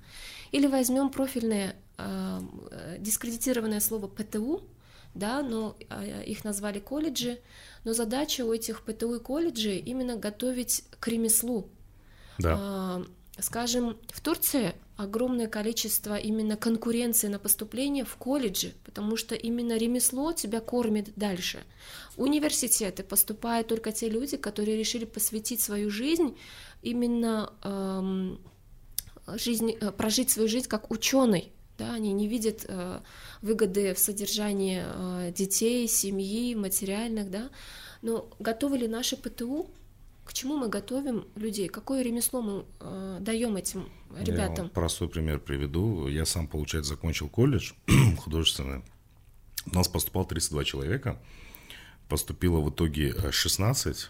[0.51, 2.41] Или возьмем профильное э,
[2.99, 4.63] дискредитированное слово ПТУ,
[5.15, 7.41] да, но э, их назвали колледжи,
[7.85, 11.69] но задача у этих ПТУ и колледжей именно готовить к ремеслу.
[12.39, 13.03] Да.
[13.41, 20.33] Скажем, в Турции огромное количество именно конкуренции на поступление в колледжи, потому что именно ремесло
[20.33, 21.63] тебя кормит дальше.
[22.17, 26.37] В университеты поступают только те люди, которые решили посвятить свою жизнь
[26.83, 28.41] именно эм,
[29.37, 31.53] жизнь, э, прожить свою жизнь как ученый.
[31.79, 33.01] Да, они не видят э,
[33.41, 37.51] выгоды в содержании э, детей, семьи, материальных, да.
[38.03, 39.71] Но готовы ли наши ПТУ
[40.29, 44.67] к чему мы готовим людей, какое ремесло мы э, даем этим ребятам.
[44.67, 46.07] Я простой пример приведу.
[46.07, 47.73] Я сам, получается, закончил колледж
[48.19, 48.83] художественный.
[49.65, 51.19] У нас поступало 32 человека,
[52.11, 54.07] поступило в итоге 16, э,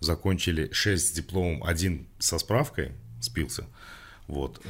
[0.00, 2.90] закончили 6 с дипломом, один со справкой,
[3.20, 3.66] спился.
[4.26, 4.60] Вот.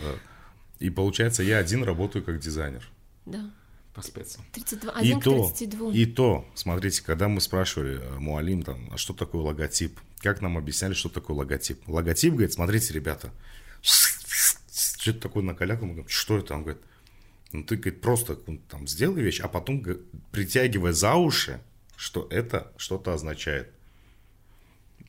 [0.78, 2.88] И получается, я один работаю как дизайнер.
[3.26, 3.50] Да
[3.94, 4.44] по специям.
[4.52, 5.92] 32, 1 и то, 32.
[5.92, 10.58] И то, смотрите, когда мы спрашивали э, Муалим, там, а что такое логотип, как нам
[10.58, 11.88] объясняли, что такое логотип.
[11.88, 13.32] Логотип, говорит, смотрите, ребята,
[13.80, 16.54] что-то такое накалякал, мы говорим, что это?
[16.54, 16.82] Он говорит,
[17.52, 19.84] ну ты, говорит, просто ну, там сделай вещь, а потом
[20.32, 21.60] притягивая за уши,
[21.96, 23.70] что это что-то означает.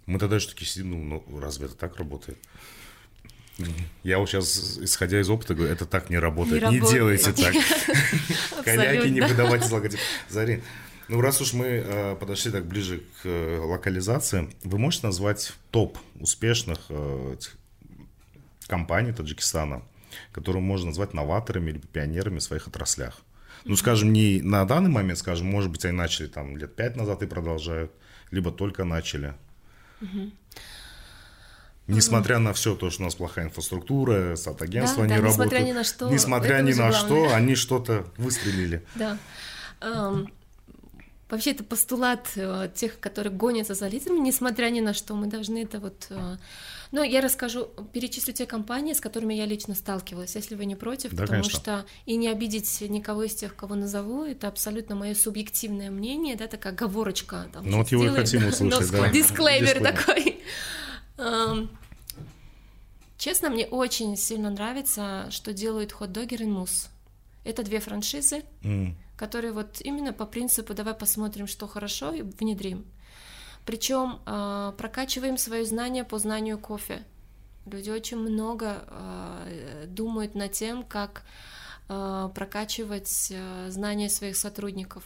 [0.05, 2.37] Мы тогда же такие сидим, ну, ну разве это так работает?
[4.03, 6.63] Я вот сейчас, исходя из опыта, говорю, это так не работает.
[6.63, 7.53] Не, не делайте так.
[8.65, 9.99] Коняки не выдавайте логотип.
[10.29, 10.61] Зарин,
[11.07, 15.97] ну раз уж мы э, подошли так ближе к э, локализации, вы можете назвать топ
[16.19, 17.35] успешных э,
[18.67, 19.83] компаний Таджикистана,
[20.31, 23.21] которые можно назвать новаторами или пионерами в своих отраслях?
[23.63, 27.23] Ну, скажем, не на данный момент, скажем, может быть, они начали там лет пять назад
[27.23, 27.91] и продолжают,
[28.31, 29.33] либо только начали.
[30.01, 30.31] Угу.
[31.87, 35.51] Несмотря на все то, что у нас плохая инфраструктура, сад-агентства да, не да, работают.
[35.51, 36.09] Несмотря ни на что.
[36.09, 38.83] Несмотря ни на что, они что-то выстрелили.
[38.95, 39.17] Да.
[39.81, 40.29] Um,
[41.29, 45.15] вообще это постулат uh, тех, которые гонятся за лицами, несмотря ни на что.
[45.15, 46.07] Мы должны это вот...
[46.09, 46.37] Uh,
[46.91, 51.11] ну, я расскажу, перечислю те компании, с которыми я лично сталкивалась, если вы не против,
[51.11, 51.59] да, потому конечно.
[51.59, 56.47] что и не обидеть никого из тех, кого назову, это абсолютно мое субъективное мнение, да,
[56.47, 57.47] такая оговорочка.
[57.51, 59.09] Там, ну, вот его и хотим услышать, да.
[59.09, 60.39] Дисклеймер такой.
[63.17, 66.89] Честно, мне очень сильно нравится, что делают хот-догер и мусс.
[67.43, 68.93] Это две франшизы, mm.
[69.15, 72.85] которые вот именно по принципу «давай посмотрим, что хорошо, и внедрим».
[73.65, 77.03] Причем э, прокачиваем свои знания по знанию кофе.
[77.65, 81.23] Люди очень много э, думают над тем, как
[81.89, 85.03] э, прокачивать э, знания своих сотрудников.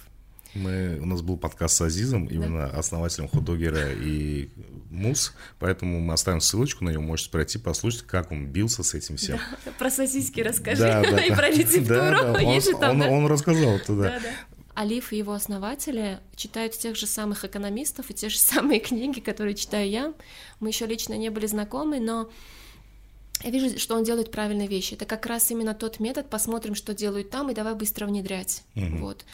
[0.55, 2.77] Мы, у нас был подкаст с Азизом, именно да.
[2.77, 4.49] основателем худогера и
[4.89, 9.17] Мус, поэтому мы оставим ссылочку на него, можете пройти, послушать, как он бился с этим
[9.17, 9.37] всем.
[9.65, 11.87] Да, про сосиски расскажи, да, да, и про рецептуру.
[11.87, 12.39] Да, да.
[12.49, 13.09] Он, там, он, да?
[13.09, 14.03] он рассказал это, да.
[14.03, 14.29] да, да.
[14.79, 19.55] Алиф и его основатели читают тех же самых экономистов и те же самые книги, которые
[19.55, 20.13] читаю я.
[20.59, 22.29] Мы еще лично не были знакомы, но
[23.41, 24.95] я вижу, что он делает правильные вещи.
[24.95, 28.63] Это как раз именно тот метод, посмотрим, что делают там, и давай быстро внедрять.
[28.75, 28.97] Угу.
[28.97, 29.25] Вот.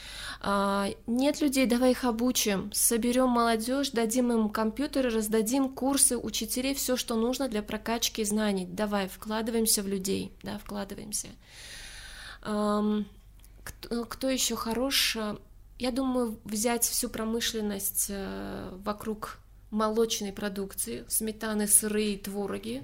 [0.42, 6.98] А, нет людей, давай их обучим, соберем молодежь, дадим им компьютеры, раздадим курсы, учителей, все,
[6.98, 8.68] что нужно для прокачки знаний.
[8.68, 11.30] Давай, вкладываемся в людей, да, вкладываемся.
[12.44, 13.06] Um,
[13.64, 15.18] кто, кто еще хорош?
[15.80, 19.40] Я думаю, взять всю промышленность э, вокруг
[19.72, 22.84] молочной продукции, сметаны, сыры твороги.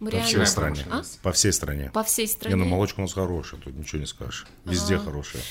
[0.00, 0.84] Мы По всей стране.
[0.90, 1.02] А?
[1.22, 1.90] По всей стране.
[1.92, 2.56] По всей стране.
[2.56, 4.46] Не, ну молочка у нас хорошая, тут ничего не скажешь.
[4.64, 4.98] Везде а...
[4.98, 5.42] хорошая.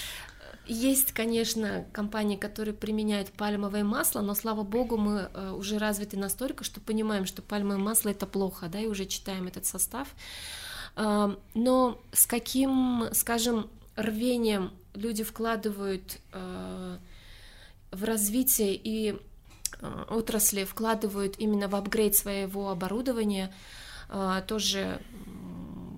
[0.65, 6.63] Есть, конечно, компании, которые применяют пальмовое масло, но, слава богу, мы э, уже развиты настолько,
[6.63, 10.07] что понимаем, что пальмовое масло это плохо, да, и уже читаем этот состав.
[10.95, 16.97] Э, но с каким, скажем, рвением люди вкладывают э,
[17.89, 19.19] в развитие и
[20.09, 23.51] отрасли, вкладывают именно в апгрейд своего оборудования,
[24.47, 25.01] тоже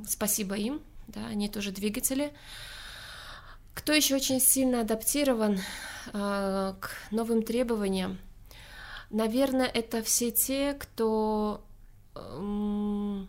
[0.08, 2.34] спасибо им, да, они тоже двигатели.
[3.74, 5.60] Кто еще очень сильно адаптирован
[6.14, 8.20] э, к новым требованиям?
[9.10, 11.66] Наверное, это все те, кто,
[12.14, 13.28] ну,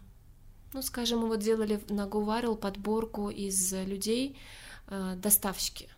[0.81, 4.37] скажем, мы вот делали на Гуварил подборку из людей
[4.89, 5.89] э, доставщики.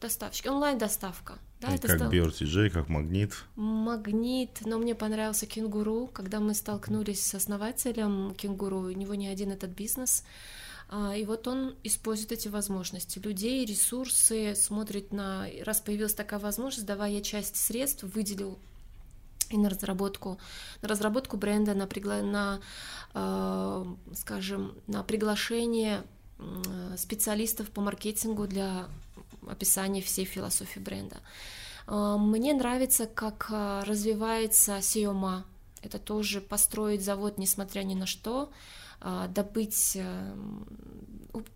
[0.00, 1.38] Доставщики, онлайн-доставка.
[1.60, 2.12] Да, это как стал...
[2.12, 3.32] BRTJ, как Магнит.
[3.56, 9.52] Магнит, но мне понравился Кенгуру, когда мы столкнулись с основателем Кенгуру, у него не один
[9.52, 10.22] этот бизнес,
[10.88, 13.18] а, и вот он использует эти возможности.
[13.18, 15.46] Людей, ресурсы, смотрит на...
[15.64, 18.58] Раз появилась такая возможность, давая часть средств, выделил
[19.48, 20.38] и на разработку,
[20.82, 22.20] на разработку бренда, на, пригла...
[22.20, 22.60] на
[23.14, 26.02] э, скажем, на приглашение
[26.98, 28.88] специалистов по маркетингу для
[29.46, 31.18] описания всей философии бренда.
[31.86, 35.44] Э, мне нравится, как развивается Сиома.
[35.82, 38.50] Это тоже построить завод, несмотря ни на что,
[38.98, 40.34] а, добыть, э,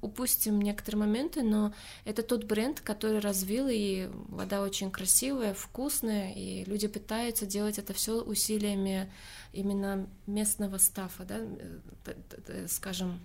[0.03, 1.73] упустим некоторые моменты, но
[2.05, 7.95] это тот бренд, который развил, и вода очень красивая, вкусная, и люди пытаются делать это
[7.95, 9.11] все усилиями
[9.55, 11.41] именно местного стафа, да,
[12.47, 13.21] э, скажем,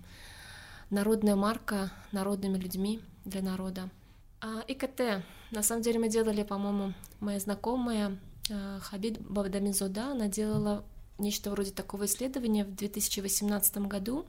[0.88, 3.90] народная марка народными людьми для народа.
[4.48, 8.16] А ИКТ, на самом деле мы делали, по-моему, моя знакомая
[8.48, 10.84] э, Хабид Бабдамизода, она делала
[11.18, 14.24] нечто вроде такого исследования в 2018 году,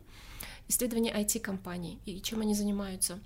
[0.67, 3.19] исследование IT-компаний и чем они занимаются.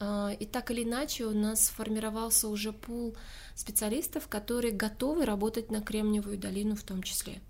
[0.00, 3.14] А, и так или иначе у нас сформировался уже пул
[3.54, 7.40] специалистов, которые готовы работать на Кремниевую долину в том числе.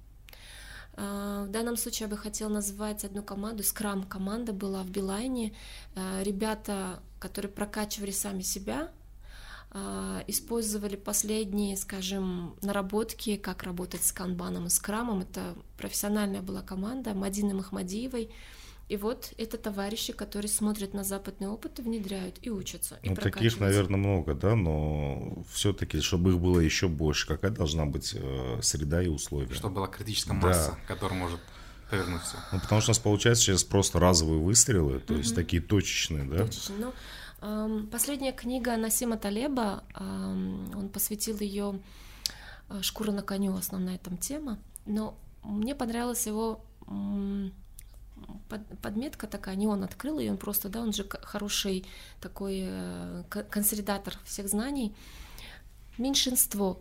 [0.96, 5.54] А, в данном случае я бы хотела назвать одну команду, Scrum команда была в Билайне.
[5.94, 8.90] А, ребята, которые прокачивали сами себя,
[9.70, 15.22] а, использовали последние, скажем, наработки, как работать с канбаном и скрамом.
[15.22, 18.30] Это профессиональная была команда Мадины Махмадиевой.
[18.88, 22.98] И вот это товарищи, которые смотрят на западный опыт и внедряют, и учатся.
[23.02, 27.86] И ну, таких, наверное, много, да, но все-таки, чтобы их было еще больше, какая должна
[27.86, 29.54] быть э, среда и условия?
[29.54, 30.94] Чтобы была критическая масса, да.
[30.94, 31.40] которая может
[31.90, 32.36] повернуть все.
[32.52, 35.18] Ну, потому что у нас получается сейчас просто разовые выстрелы, то mm-hmm.
[35.18, 36.44] есть такие точечные, да?
[36.44, 36.78] Точечные.
[36.78, 36.92] Ну,
[37.90, 41.78] Последняя книга Насима Талеба, он посвятил ее
[42.70, 46.64] э, «Шкура на коню», основная там тема, но мне понравилась его
[48.82, 51.84] подметка такая, не он открыл ее, он просто, да, он же хороший
[52.20, 54.94] такой э, консолидатор всех знаний.
[55.98, 56.80] Меньшинство.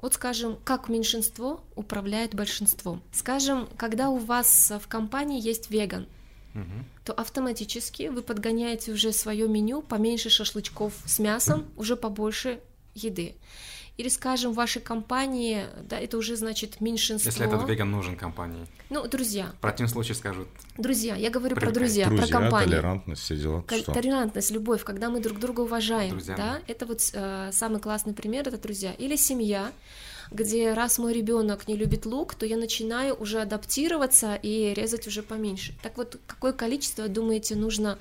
[0.00, 3.02] Вот скажем, как меньшинство управляет большинством.
[3.12, 6.06] Скажем, когда у вас в компании есть веган,
[6.54, 6.84] угу.
[7.04, 12.60] то автоматически вы подгоняете уже свое меню поменьше шашлычков с мясом, уже побольше
[12.94, 13.34] еды.
[13.98, 17.30] Или, скажем, в вашей компании, да, это уже значит меньшинство.
[17.30, 18.64] Если этот веган нужен компании.
[18.90, 19.50] Ну, друзья.
[19.58, 20.46] В противном случае скажут.
[20.76, 21.74] Друзья, я говорю Привыкай.
[21.74, 22.70] про друзья, друзья, про компанию.
[22.70, 23.64] толерантность, все дела.
[23.66, 23.92] Что?
[23.92, 28.46] Толерантность, любовь, когда мы друг друга уважаем, друзья, да, это вот э, самый классный пример,
[28.46, 28.92] это друзья.
[28.92, 29.72] Или семья,
[30.30, 35.24] где раз мой ребенок не любит лук, то я начинаю уже адаптироваться и резать уже
[35.24, 35.74] поменьше.
[35.82, 37.98] Так вот, какое количество, думаете, нужно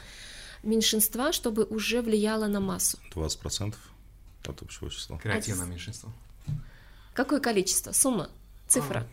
[0.61, 2.99] меньшинства, чтобы уже влияло на массу?
[3.15, 3.73] 20%
[4.45, 5.17] от общего числа.
[5.17, 5.69] Креативное а...
[5.69, 6.11] меньшинство.
[7.13, 7.91] Какое количество?
[7.91, 8.29] Сумма?
[8.67, 9.07] Цифра?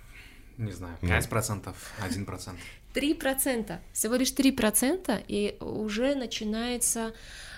[0.59, 0.97] А, не знаю.
[1.01, 2.59] 5%, 1%.
[2.95, 3.79] 3%.
[3.93, 7.13] Всего лишь 3%, и уже начинается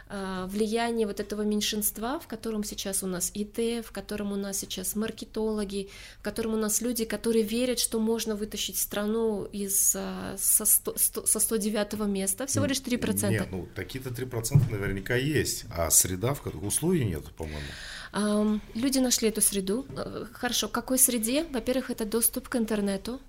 [0.08, 4.58] а, влияние вот этого меньшинства, в котором сейчас у нас ИТ, в котором у нас
[4.58, 10.36] сейчас маркетологи, в котором у нас люди, которые верят, что можно вытащить страну из, а,
[10.38, 13.30] со, 100, 100, со 109 места, всего лишь 3%.
[13.30, 18.60] Нет, ну такие-то 3% наверняка есть, а среда, в которой условий нет, по-моему.
[18.74, 19.86] Люди нашли эту среду.
[19.96, 21.44] Э, хорошо, какой среде?
[21.52, 23.20] Во-первых, это доступ к интернету,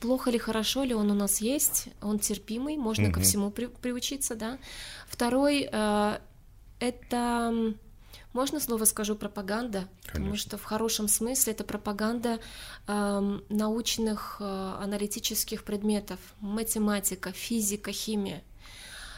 [0.00, 3.14] плохо ли, хорошо ли он у нас есть, он терпимый, можно угу.
[3.14, 4.58] ко всему при, приучиться, да.
[5.08, 6.18] Второй э,
[6.80, 7.74] это
[8.34, 10.12] можно слово скажу пропаганда, Конечно.
[10.12, 12.40] потому что в хорошем смысле это пропаганда
[12.86, 18.42] э, научных э, аналитических предметов, математика, физика, химия.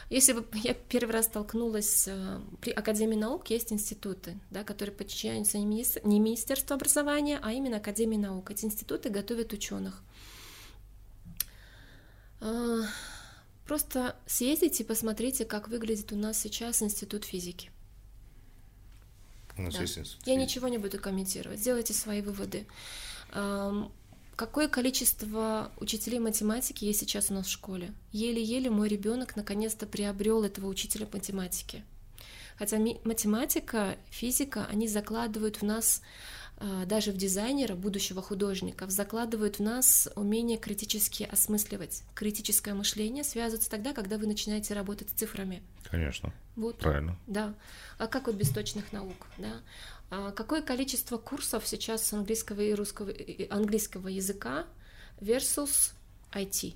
[0.09, 5.57] Если бы я первый раз столкнулась э, при Академии наук, есть институты, да, которые подчиняются
[5.57, 8.51] не, министр, не Министерству образования, а именно Академии наук.
[8.51, 10.03] Эти институты готовят ученых.
[12.39, 12.81] А,
[13.65, 17.71] просто съездите и посмотрите, как выглядит у нас сейчас Институт физики.
[19.57, 19.81] У нас Да.
[19.81, 20.43] есть институт Я физики.
[20.49, 21.59] ничего не буду комментировать.
[21.59, 22.65] Сделайте свои выводы.
[24.35, 27.91] Какое количество учителей математики есть сейчас у нас в школе?
[28.11, 31.83] Еле-еле мой ребенок наконец-то приобрел этого учителя математики.
[32.59, 36.03] Хотя математика, физика, они закладывают в нас,
[36.85, 42.03] даже в дизайнера, будущего художника, закладывают в нас умение критически осмысливать.
[42.15, 45.61] Критическое мышление связывается тогда, когда вы начинаете работать с цифрами.
[45.83, 46.79] Конечно, Вот.
[46.79, 47.17] правильно.
[47.27, 47.53] Да.
[47.99, 49.61] А как вот без точных наук, да?
[50.09, 54.65] А какое количество курсов сейчас английского и русского и английского языка
[55.19, 55.91] versus
[56.31, 56.75] IT?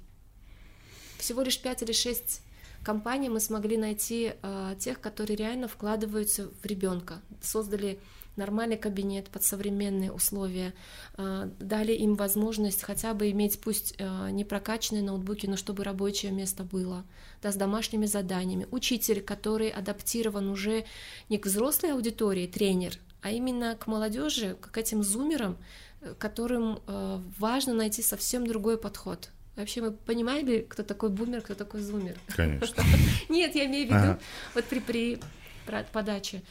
[1.18, 2.42] Всего лишь 5 или 6
[2.84, 8.00] компаний мы смогли найти а, тех, которые реально вкладываются в ребенка, создали
[8.36, 10.74] нормальный кабинет под современные условия,
[11.16, 16.32] а, дали им возможность хотя бы иметь пусть а, не прокачанные ноутбуки, но чтобы рабочее
[16.32, 17.04] место было,
[17.42, 18.68] да, с домашними заданиями.
[18.72, 20.86] Учитель, который адаптирован уже
[21.30, 25.58] не к взрослой аудитории, тренер, а именно к молодежи, к этим зумерам,
[26.18, 29.30] которым э, важно найти совсем другой подход.
[29.56, 32.18] Вообще мы понимали, кто такой бумер, кто такой зумер?
[32.36, 32.84] Конечно.
[33.30, 34.20] Нет, я имею в виду Ага.
[34.56, 35.20] вот при, при
[35.92, 36.42] подаче.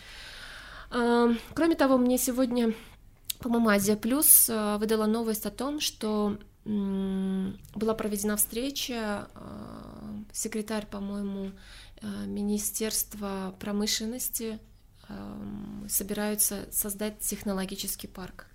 [0.91, 2.75] А, Кроме того, мне сегодня,
[3.39, 11.53] по-моему, Азия Плюс а, выдала новость о том, что была проведена встреча, а, секретарь, по-моему,
[12.03, 14.59] а, Министерства промышленности
[15.09, 18.47] ам, собираются создать технологический парк.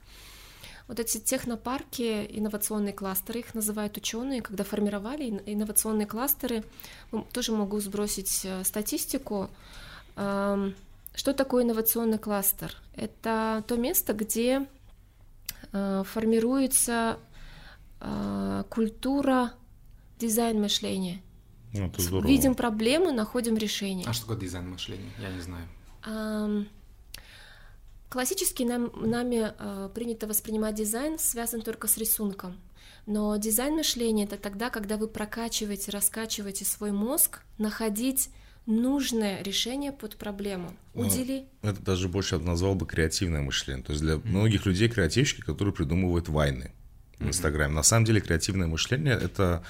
[0.88, 6.64] Вот эти технопарки, инновационные кластеры, их называют ученые, когда формировали ин- инновационные кластеры,
[7.34, 9.50] тоже могу сбросить э, статистику.
[11.16, 12.76] Что такое инновационный кластер?
[12.94, 14.68] Это то место, где
[15.72, 17.20] э, формируется
[18.02, 19.54] э, культура
[20.20, 21.22] дизайн мышления.
[21.74, 22.28] Ну, это здорово.
[22.28, 24.06] Видим проблему, находим решение.
[24.08, 25.10] А что такое дизайн мышления?
[25.18, 26.68] Я не знаю.
[28.10, 32.60] Классически нам, нами э, принято воспринимать дизайн связан только с рисунком.
[33.06, 38.30] Но дизайн мышления это тогда, когда вы прокачиваете, раскачиваете свой мозг, находить
[38.66, 40.74] нужное решение под проблему.
[40.94, 41.46] Ну, Удели.
[41.62, 43.84] Это даже больше я бы назвал бы креативное мышление.
[43.84, 46.72] То есть для многих людей креативщики, которые придумывают войны
[47.20, 47.74] в Инстаграме.
[47.74, 49.64] На самом деле креативное мышление— это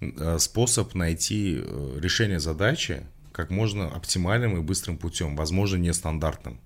[0.00, 3.02] э, способ найти э, решение задачи
[3.32, 6.60] как можно оптимальным и быстрым путем, возможно, нестандартным.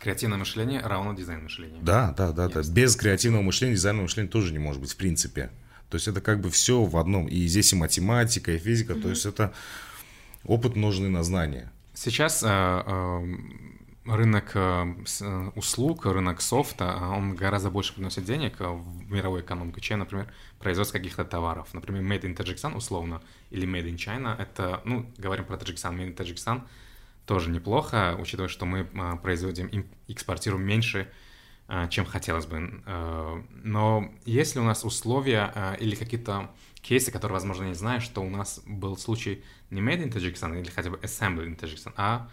[0.00, 1.80] Креативное мышление равно дизайн мышления.
[1.82, 2.60] Да, да, да, да.
[2.60, 2.72] Ясно.
[2.72, 5.50] Без креативного мышления дизайнового мышления тоже не может быть, в принципе.
[5.90, 7.26] То есть это как бы все в одном.
[7.26, 8.94] И здесь и математика, и физика.
[8.94, 9.52] То есть это
[10.48, 11.70] опыт, нужный на знания.
[11.94, 13.36] Сейчас э, э,
[14.06, 14.94] рынок э,
[15.54, 21.24] услуг, рынок софта, он гораздо больше приносит денег в мировую экономику, чем, например, производство каких-то
[21.24, 21.68] товаров.
[21.74, 23.20] Например, Made in Tajikistan условно
[23.50, 26.62] или Made in China, это, ну, говорим про Таджикистан, Made in Tajikistan
[27.26, 28.84] тоже неплохо, учитывая, что мы
[29.22, 31.12] производим, им- экспортируем меньше,
[31.90, 32.82] чем хотелось бы.
[33.64, 36.50] Но есть ли у нас условия или какие-то
[36.88, 40.70] кейсы, которые, возможно, не знаю, что у нас был случай не made in Tajikistan или
[40.70, 42.28] хотя бы assembled in Tajikistan, а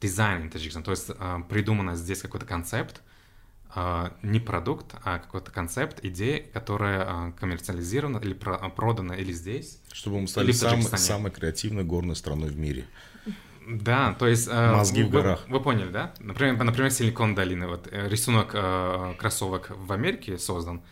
[0.00, 0.82] design in Tajikistan.
[0.82, 3.00] То есть э, придумано здесь какой-то концепт,
[3.74, 9.80] э, не продукт, а какой-то концепт, идея, которая э, коммерциализирована или про- продана или здесь.
[9.92, 12.84] Чтобы мы стали в самой, креативной горной страной в мире.
[13.66, 14.48] Да, то есть...
[14.52, 15.48] Мозги в вы- горах.
[15.48, 16.12] Вы, поняли, да?
[16.18, 17.66] Например, например Силикон долины.
[17.68, 20.82] Вот э, рисунок э, кроссовок в Америке создан,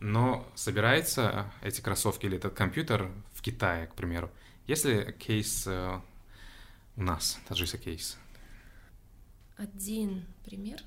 [0.00, 4.30] но собирается эти кроссовки или этот компьютер в Китае, к примеру.
[4.66, 6.00] Если кейс э,
[6.96, 8.18] у нас, таджикский кейс.
[9.56, 10.82] Один пример.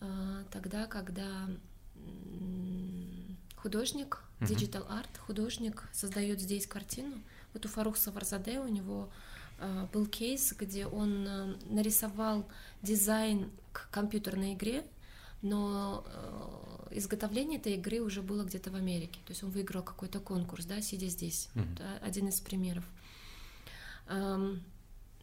[0.00, 1.48] А, Тогда, когда
[3.56, 7.22] художник, digital art, художник создает здесь картину.
[7.52, 9.10] Вот у Фарух Саварзаде у него
[9.58, 12.46] а, был кейс, где он а, нарисовал
[12.82, 14.84] дизайн к компьютерной игре,
[15.40, 19.20] но а, изготовление этой игры уже было где-то в Америке.
[19.26, 21.48] То есть он выиграл какой-то конкурс, да, сидя здесь.
[21.54, 21.74] Мгм.
[21.76, 22.84] Да, один из примеров.
[24.06, 24.62] Ам,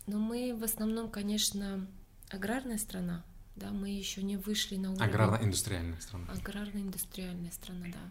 [0.07, 1.87] Но мы в основном, конечно,
[2.29, 3.23] аграрная страна,
[3.55, 5.03] да, мы еще не вышли на уровень...
[5.03, 6.25] Аграрно-индустриальная страна.
[6.33, 8.09] Аграрно-индустриальная страна, да.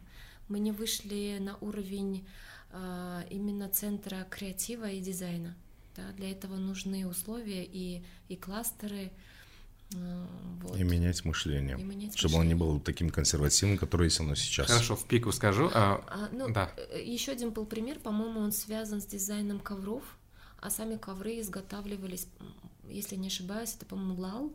[0.49, 2.27] Мы не вышли на уровень
[2.73, 5.57] а, именно центра креатива и дизайна.
[5.97, 6.13] Да.
[6.13, 9.11] Для этого нужны условия и, и кластеры.
[9.95, 10.27] А,
[10.63, 10.77] вот.
[10.77, 11.79] И менять мышление.
[11.79, 12.75] И менять чтобы он не мышление.
[12.75, 14.69] был таким консервативным, который есть оно сейчас.
[14.69, 15.71] Хорошо, в пику скажу.
[15.75, 16.71] а, А, ну, да.
[17.03, 20.05] еще один был пример, по-моему, он связан с дизайном ковров.
[20.61, 22.29] А сами ковры изготавливались,
[22.87, 24.53] если не ошибаюсь, это, по-моему, Лал.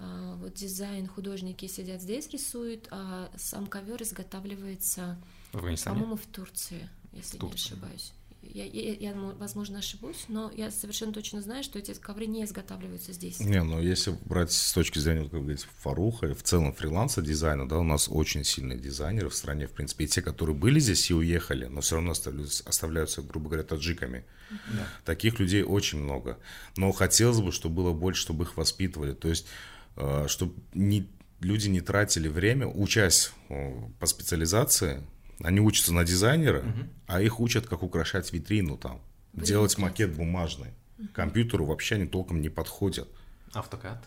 [0.00, 5.16] А, вот дизайн художники сидят здесь, рисуют, а сам ковер изготавливается,
[5.52, 7.70] по-моему, в Турции, если в Турции.
[7.70, 8.12] не ошибаюсь.
[8.52, 13.12] Я, я, я, возможно, ошибусь, но я совершенно точно знаю, что эти ковры не изготавливаются
[13.12, 13.40] здесь.
[13.40, 17.68] Не, ну если брать с точки зрения, как говорится, Фаруха и в целом фриланса дизайна,
[17.68, 21.10] да, у нас очень сильные дизайнеры в стране, в принципе, и те, которые были здесь
[21.10, 24.24] и уехали, но все равно оставляются, оставляются грубо говоря, таджиками.
[24.50, 24.88] Да.
[25.04, 26.38] Таких людей очень много.
[26.76, 29.12] Но хотелось бы, чтобы было больше, чтобы их воспитывали.
[29.12, 29.46] То есть,
[29.96, 31.06] э, чтобы не,
[31.40, 33.32] люди не тратили время, учась
[33.98, 35.02] по специализации,
[35.42, 36.88] они учатся на дизайнера, угу.
[37.06, 39.00] а их учат, как украшать витрину там,
[39.32, 39.90] Блин, делать класс.
[39.90, 40.70] макет бумажный.
[40.98, 41.08] Угу.
[41.12, 43.08] Компьютеру вообще они толком не подходят.
[43.52, 44.04] Автокад?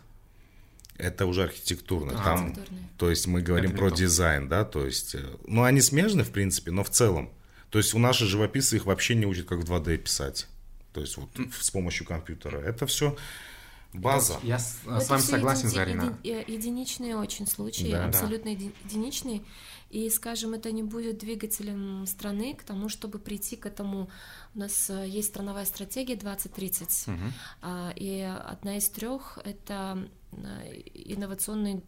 [0.97, 2.13] Это уже архитектурно.
[2.19, 2.55] А, там,
[2.97, 6.71] то есть мы говорим про дизайн, да, то есть, э, ну они смежны в принципе,
[6.71, 7.31] но в целом.
[7.71, 10.47] То есть у наших живописцы их вообще не учат, как в 2D писать.
[10.93, 11.29] То есть вот
[11.59, 12.59] с помощью компьютера.
[12.59, 13.15] Это все
[13.93, 14.39] база.
[14.43, 16.17] Я с, с вами согласен, еди, Зарина.
[16.23, 18.05] Еди, единичные очень случаи, да.
[18.05, 18.65] абсолютно да.
[18.85, 19.41] единичные.
[19.91, 24.09] И, скажем, это не будет двигателем страны к тому, чтобы прийти к этому.
[24.55, 27.15] У нас э, есть страновая стратегия 2030, угу.
[27.95, 30.37] и одна из трех это э,
[30.93, 31.83] инновационный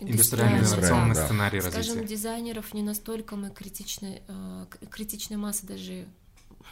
[0.00, 1.24] индустриальный инновационный да.
[1.24, 1.82] сценарий развития.
[1.82, 6.06] Скажем, дизайнеров не настолько мы критичны, э, критичная масса даже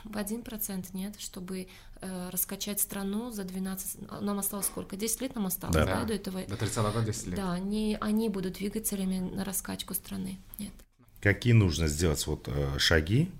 [0.05, 1.67] в один процент нет, чтобы
[2.01, 4.21] э, раскачать страну за 12...
[4.21, 4.97] Нам осталось сколько?
[4.97, 6.45] 10 лет нам осталось, да, да до этого?
[6.47, 7.37] До 30 года 10 лет.
[7.37, 10.39] Да, они, они будут двигателями на раскачку страны.
[10.59, 10.73] Нет.
[11.21, 13.31] Какие нужно сделать вот э, шаги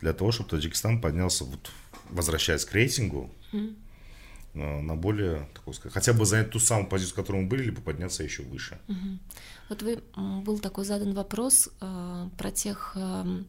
[0.00, 1.70] для того, чтобы Таджикистан поднялся, вот,
[2.10, 3.76] возвращаясь к рейтингу, mm.
[4.54, 7.64] э, на более, такой сказать, хотя бы занять ту самую позицию, в которой мы были,
[7.64, 8.78] либо подняться еще выше?
[9.68, 13.42] Вот вы, был такой задан вопрос э, про тех э,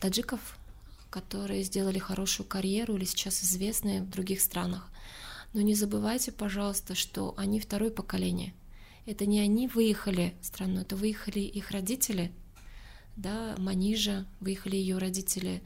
[0.00, 0.40] таджиков,
[1.10, 4.88] которые сделали хорошую карьеру или сейчас известны в других странах.
[5.52, 8.54] Но не забывайте, пожалуйста, что они второе поколение.
[9.06, 12.32] Это не они выехали в страну, это выехали их родители,
[13.16, 15.62] да, Манижа, выехали ее родители,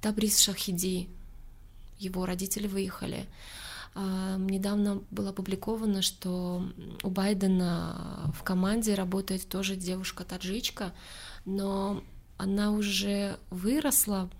[0.00, 1.08] Табрис Шахиди,
[1.98, 3.26] его родители выехали.
[3.94, 6.68] Недавно было опубликовано, что
[7.02, 10.92] у Байдена в команде работает тоже девушка-таджичка,
[11.44, 12.02] но
[12.36, 14.30] она уже выросла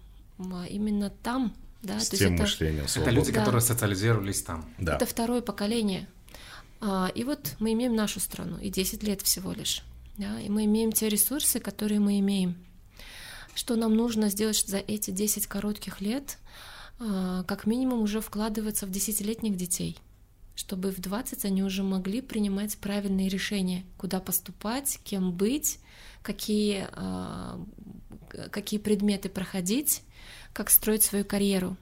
[0.68, 3.40] именно там, да, с то тем есть мышлением, это, это люди, да.
[3.40, 4.64] которые социализировались там.
[4.78, 4.96] Да.
[4.96, 6.08] Это второе поколение.
[6.80, 9.82] А, и вот мы имеем нашу страну, и 10 лет всего лишь.
[10.18, 12.56] Да, и мы имеем те ресурсы, которые мы имеем.
[13.54, 16.38] Что нам нужно сделать за эти 10 коротких лет?
[16.98, 19.98] А, как минимум уже вкладываться в десятилетних детей,
[20.54, 25.78] чтобы в 20 они уже могли принимать правильные решения, куда поступать, кем быть,
[26.22, 27.60] какие, а,
[28.50, 30.02] какие предметы проходить,
[30.52, 31.76] как строить свою карьеру.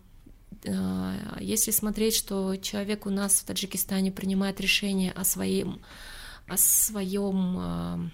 [0.67, 5.81] А, если смотреть, что человек у нас в Таджикистане принимает решение о своем,
[6.49, 8.11] о своем а,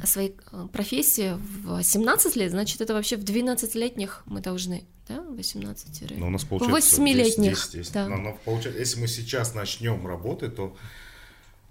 [0.00, 0.34] о своей
[0.72, 6.30] профессии в 17 лет, значит, это вообще в 12-летних мы должны, да, 18 Ну, у
[6.30, 7.52] нас получается 8-летних.
[7.52, 7.92] 10, 10, 10.
[7.92, 8.08] Да.
[8.08, 10.74] Но, но, получается, если мы сейчас начнем работать, то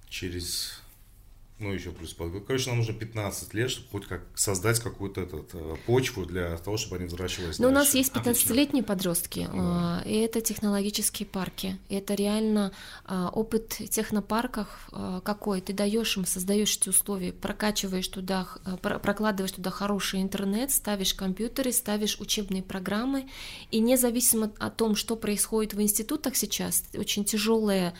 [0.07, 0.81] через
[1.62, 2.16] ну, еще плюс,
[2.47, 6.78] короче, нам нужно 15 лет, чтобы хоть как создать какую-то этот, э, почву для того,
[6.78, 7.76] чтобы они взращивались Но дальше.
[7.76, 10.01] у нас есть 15-летние подростки, да.
[10.05, 11.78] и это технологические парки.
[11.89, 12.72] И это реально
[13.05, 14.89] а, опыт технопарков
[15.24, 15.62] какой.
[15.62, 18.47] Ты даешь им, создаешь эти условия, прокачиваешь туда,
[18.82, 23.30] прокладываешь туда хороший интернет, ставишь компьютеры, ставишь учебные программы,
[23.70, 27.93] и независимо от том, что происходит в институтах сейчас, очень тяжелая,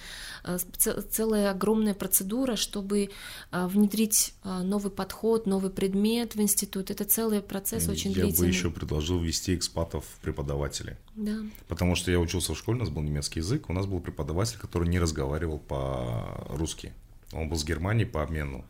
[0.78, 3.10] целая огромная процедура, чтобы
[3.52, 6.89] а, внедрить а, новый подход, новый предмет в институт.
[6.89, 8.48] Это целый процесс очень я длительный.
[8.48, 10.96] Я бы еще предложил ввести экспатов преподавателей.
[11.16, 11.38] Да.
[11.68, 14.58] Потому что я учился в школе, у нас был немецкий язык, у нас был преподаватель,
[14.58, 16.94] который не разговаривал по-русски.
[17.34, 18.66] Он был с Германии по обмену.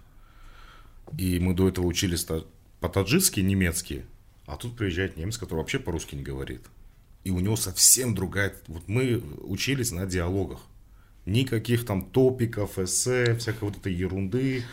[1.18, 2.26] И мы до этого учились
[2.80, 4.06] по-таджикски, немецки,
[4.46, 6.62] а тут приезжает немец, который вообще по-русски не говорит.
[7.24, 8.56] И у него совсем другая...
[8.68, 10.60] Вот мы учились на диалогах.
[11.26, 14.64] Никаких там топиков, эссе, всякой вот этой ерунды.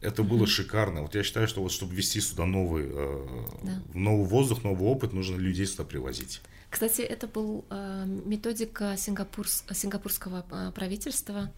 [0.00, 1.02] Это было шикарно.
[1.02, 3.26] Вот я считаю, что вот чтобы ввести сюда новый, э,
[3.62, 3.82] да.
[3.94, 6.42] новый воздух, новый опыт, нужно людей сюда привозить.
[6.74, 11.52] Кстати, это был э, методика сингапурс, сингапурского э, правительства.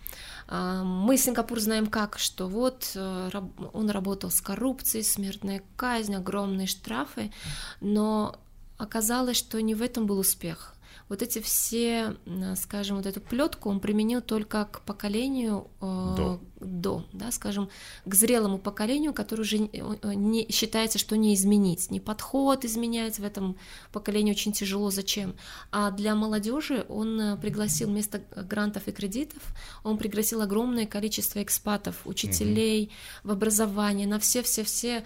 [0.47, 3.31] Э, мы Сингапур знаем как, что вот э,
[3.73, 7.33] он работал с коррупцией, смертная казнь, огромные штрафы,
[7.81, 8.39] но
[8.77, 10.76] оказалось, что не в этом был успех
[11.09, 12.17] вот эти все,
[12.57, 17.69] скажем, вот эту плетку он применил только к поколению э, до, до да, скажем,
[18.05, 21.91] к зрелому поколению, которое уже не, считается, что не изменить.
[21.91, 23.57] Не подход изменять в этом
[23.93, 24.91] поколении очень тяжело.
[24.91, 25.37] Зачем?
[25.71, 29.43] А для молодежи он э, пригласил вместо грантов и кредитов,
[29.85, 32.87] он пригласил огромное количество экспатов, учителей
[33.23, 33.29] угу.
[33.29, 35.05] в образование, на все-все-все,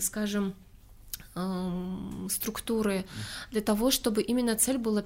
[0.00, 0.54] скажем,
[2.30, 3.04] структуры
[3.50, 5.04] для того, чтобы именно цель была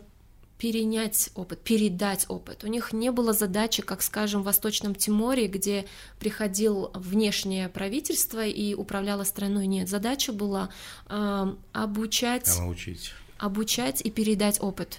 [0.58, 2.64] перенять опыт, передать опыт.
[2.64, 5.86] У них не было задачи, как, скажем, в Восточном Тиморе, где
[6.18, 9.66] приходил внешнее правительство и управляло страной.
[9.66, 10.68] Нет, задача была
[11.08, 12.48] э, обучать...
[12.58, 14.98] А научить обучать и передать опыт.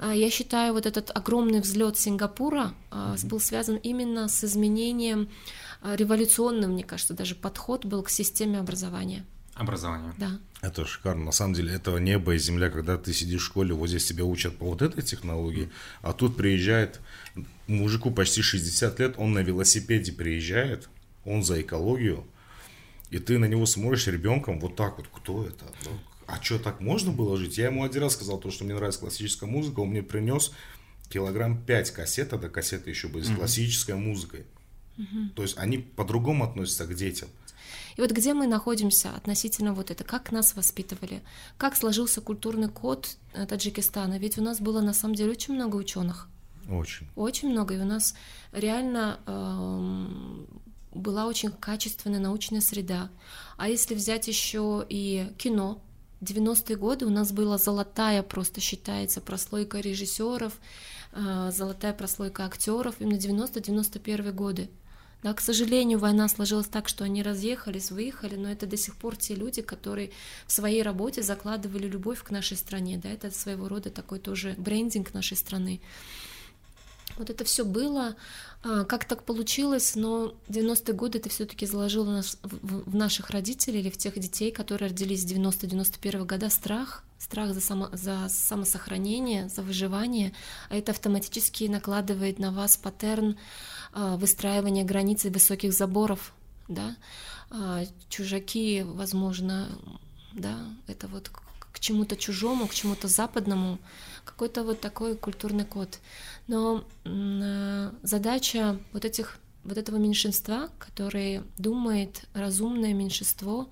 [0.00, 3.26] Я считаю, вот этот огромный взлет Сингапура mm-hmm.
[3.26, 5.28] был связан именно с изменением
[5.82, 9.26] революционным, мне кажется, даже подход был к системе образования.
[9.54, 10.12] Образование.
[10.18, 10.38] Да.
[10.62, 11.26] Это шикарно.
[11.26, 14.24] На самом деле, это небо и земля, когда ты сидишь в школе, вот здесь тебя
[14.24, 15.70] учат по вот этой технологии,
[16.02, 17.00] а тут приезжает
[17.66, 20.88] мужику почти 60 лет, он на велосипеде приезжает,
[21.24, 22.26] он за экологию,
[23.10, 25.66] и ты на него смотришь ребенком вот так вот, кто это?
[25.84, 25.92] Ну,
[26.26, 27.58] а что, так можно было жить?
[27.58, 30.52] Я ему один раз сказал то, что мне нравится классическая музыка, он мне принес
[31.10, 33.36] килограмм 5 кассет, тогда кассеты еще были с mm-hmm.
[33.36, 34.44] классической музыкой.
[34.96, 35.28] Mm-hmm.
[35.36, 37.28] То есть они по-другому относятся к детям.
[37.96, 41.22] И вот где мы находимся относительно вот это, как нас воспитывали,
[41.58, 46.28] как сложился культурный код Таджикистана, ведь у нас было на самом деле очень много ученых.
[46.70, 47.08] Очень.
[47.14, 48.14] Очень много, и у нас
[48.52, 50.46] реально эм,
[50.92, 53.10] была очень качественная научная среда.
[53.56, 55.82] А если взять еще и кино,
[56.22, 60.54] 90-е годы у нас была золотая, просто считается, прослойка режиссеров,
[61.12, 64.70] э, золотая прослойка актеров, именно 90-91 годы.
[65.24, 69.16] Да, к сожалению, война сложилась так, что они разъехались, выехали, но это до сих пор
[69.16, 70.10] те люди, которые
[70.46, 73.00] в своей работе закладывали любовь к нашей стране.
[73.02, 75.80] Да, это своего рода такой тоже брендинг нашей страны.
[77.16, 78.16] Вот это все было,
[78.62, 83.88] а, как так получилось, но 90-е годы это все-таки заложило нас, в, наших родителей или
[83.88, 89.62] в тех детей, которые родились в 90-91 года, страх, страх за, само, за самосохранение, за
[89.62, 90.34] выживание,
[90.68, 93.38] а это автоматически накладывает на вас паттерн
[93.96, 96.32] а, выстраивания границ и высоких заборов,
[96.66, 96.96] да,
[97.48, 99.68] а, чужаки, возможно,
[100.32, 103.78] да, это вот к чему-то чужому, к чему-то западному,
[104.24, 106.00] какой-то вот такой культурный код.
[106.48, 113.68] Но а, задача вот этих вот этого меньшинства, которое думает разумное меньшинство,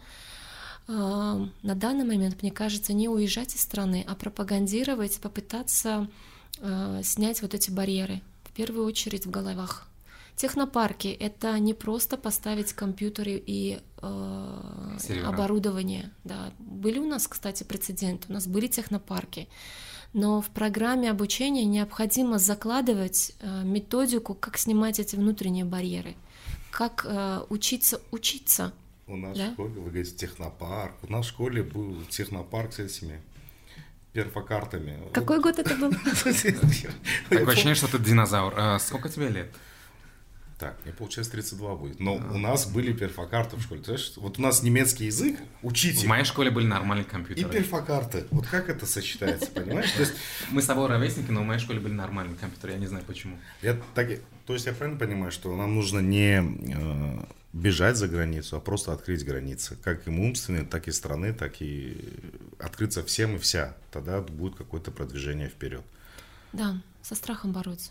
[0.88, 6.08] на данный момент, мне кажется, не уезжать из страны, а пропагандировать, попытаться
[7.02, 9.86] снять вот эти барьеры, в первую очередь в головах
[10.43, 16.11] Технопарки— это не просто поставить компьютеры и э, оборудование.
[16.24, 16.53] Да.
[16.59, 19.49] Были у нас, кстати, прецеденты, у нас были технопарки,
[20.12, 26.16] но в программе обучения необходимо закладывать э, методику, как снимать эти внутренние барьеры,
[26.72, 28.72] как э, учиться учиться.
[29.07, 29.51] У нас да?
[29.51, 30.95] в школе, вы говорите, технопарк.
[31.05, 33.22] У нас в школе был технопарк с этими
[34.12, 34.99] перфокартами.
[35.12, 35.93] Какой год это был?
[37.30, 38.55] Такое ощущение, что ты динозавр.
[38.57, 39.55] А сколько тебе лет?
[40.62, 41.98] Так, мне получается 32 будет.
[41.98, 42.34] Но а.
[42.34, 43.82] у нас были перфокарты в школе.
[43.82, 46.06] Знаешь, вот у нас немецкий язык, учите.
[46.06, 47.48] В моей школе были нормальные компьютеры.
[47.48, 48.26] И перфокарты.
[48.30, 49.90] Вот как это сочетается, понимаешь?
[49.90, 50.12] То есть...
[50.50, 52.74] Мы с тобой ровесники, но в моей школе были нормальные компьютеры.
[52.74, 53.36] Я не знаю почему.
[53.60, 54.08] Я так...
[54.46, 58.92] То есть я правильно понимаю, что нам нужно не э, бежать за границу, а просто
[58.92, 59.76] открыть границы.
[59.82, 61.96] Как и умственные, так и страны, так и
[62.60, 63.76] открыться всем и вся.
[63.90, 65.82] Тогда будет какое-то продвижение вперед.
[66.52, 67.90] Да, со страхом бороться.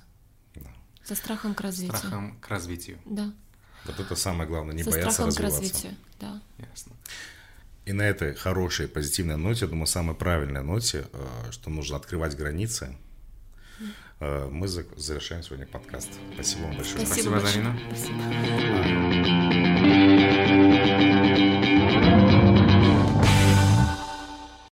[1.03, 1.97] Со страхом к развитию.
[1.97, 2.99] Страхом к развитию.
[3.05, 3.33] Да.
[3.85, 5.59] Вот это самое главное, не Со бояться страхом развиваться.
[5.59, 6.41] к развитию, да.
[6.57, 6.91] Ясно.
[7.85, 12.37] И на этой хорошей, позитивной ноте, я думаю, самой правильной ноте, э, что нужно открывать
[12.37, 12.95] границы,
[14.19, 16.09] э, мы завершаем сегодня подкаст.
[16.35, 17.03] Спасибо вам большое.
[17.05, 17.79] Спасибо, Спасибо Зарина.
[17.89, 18.21] Спасибо.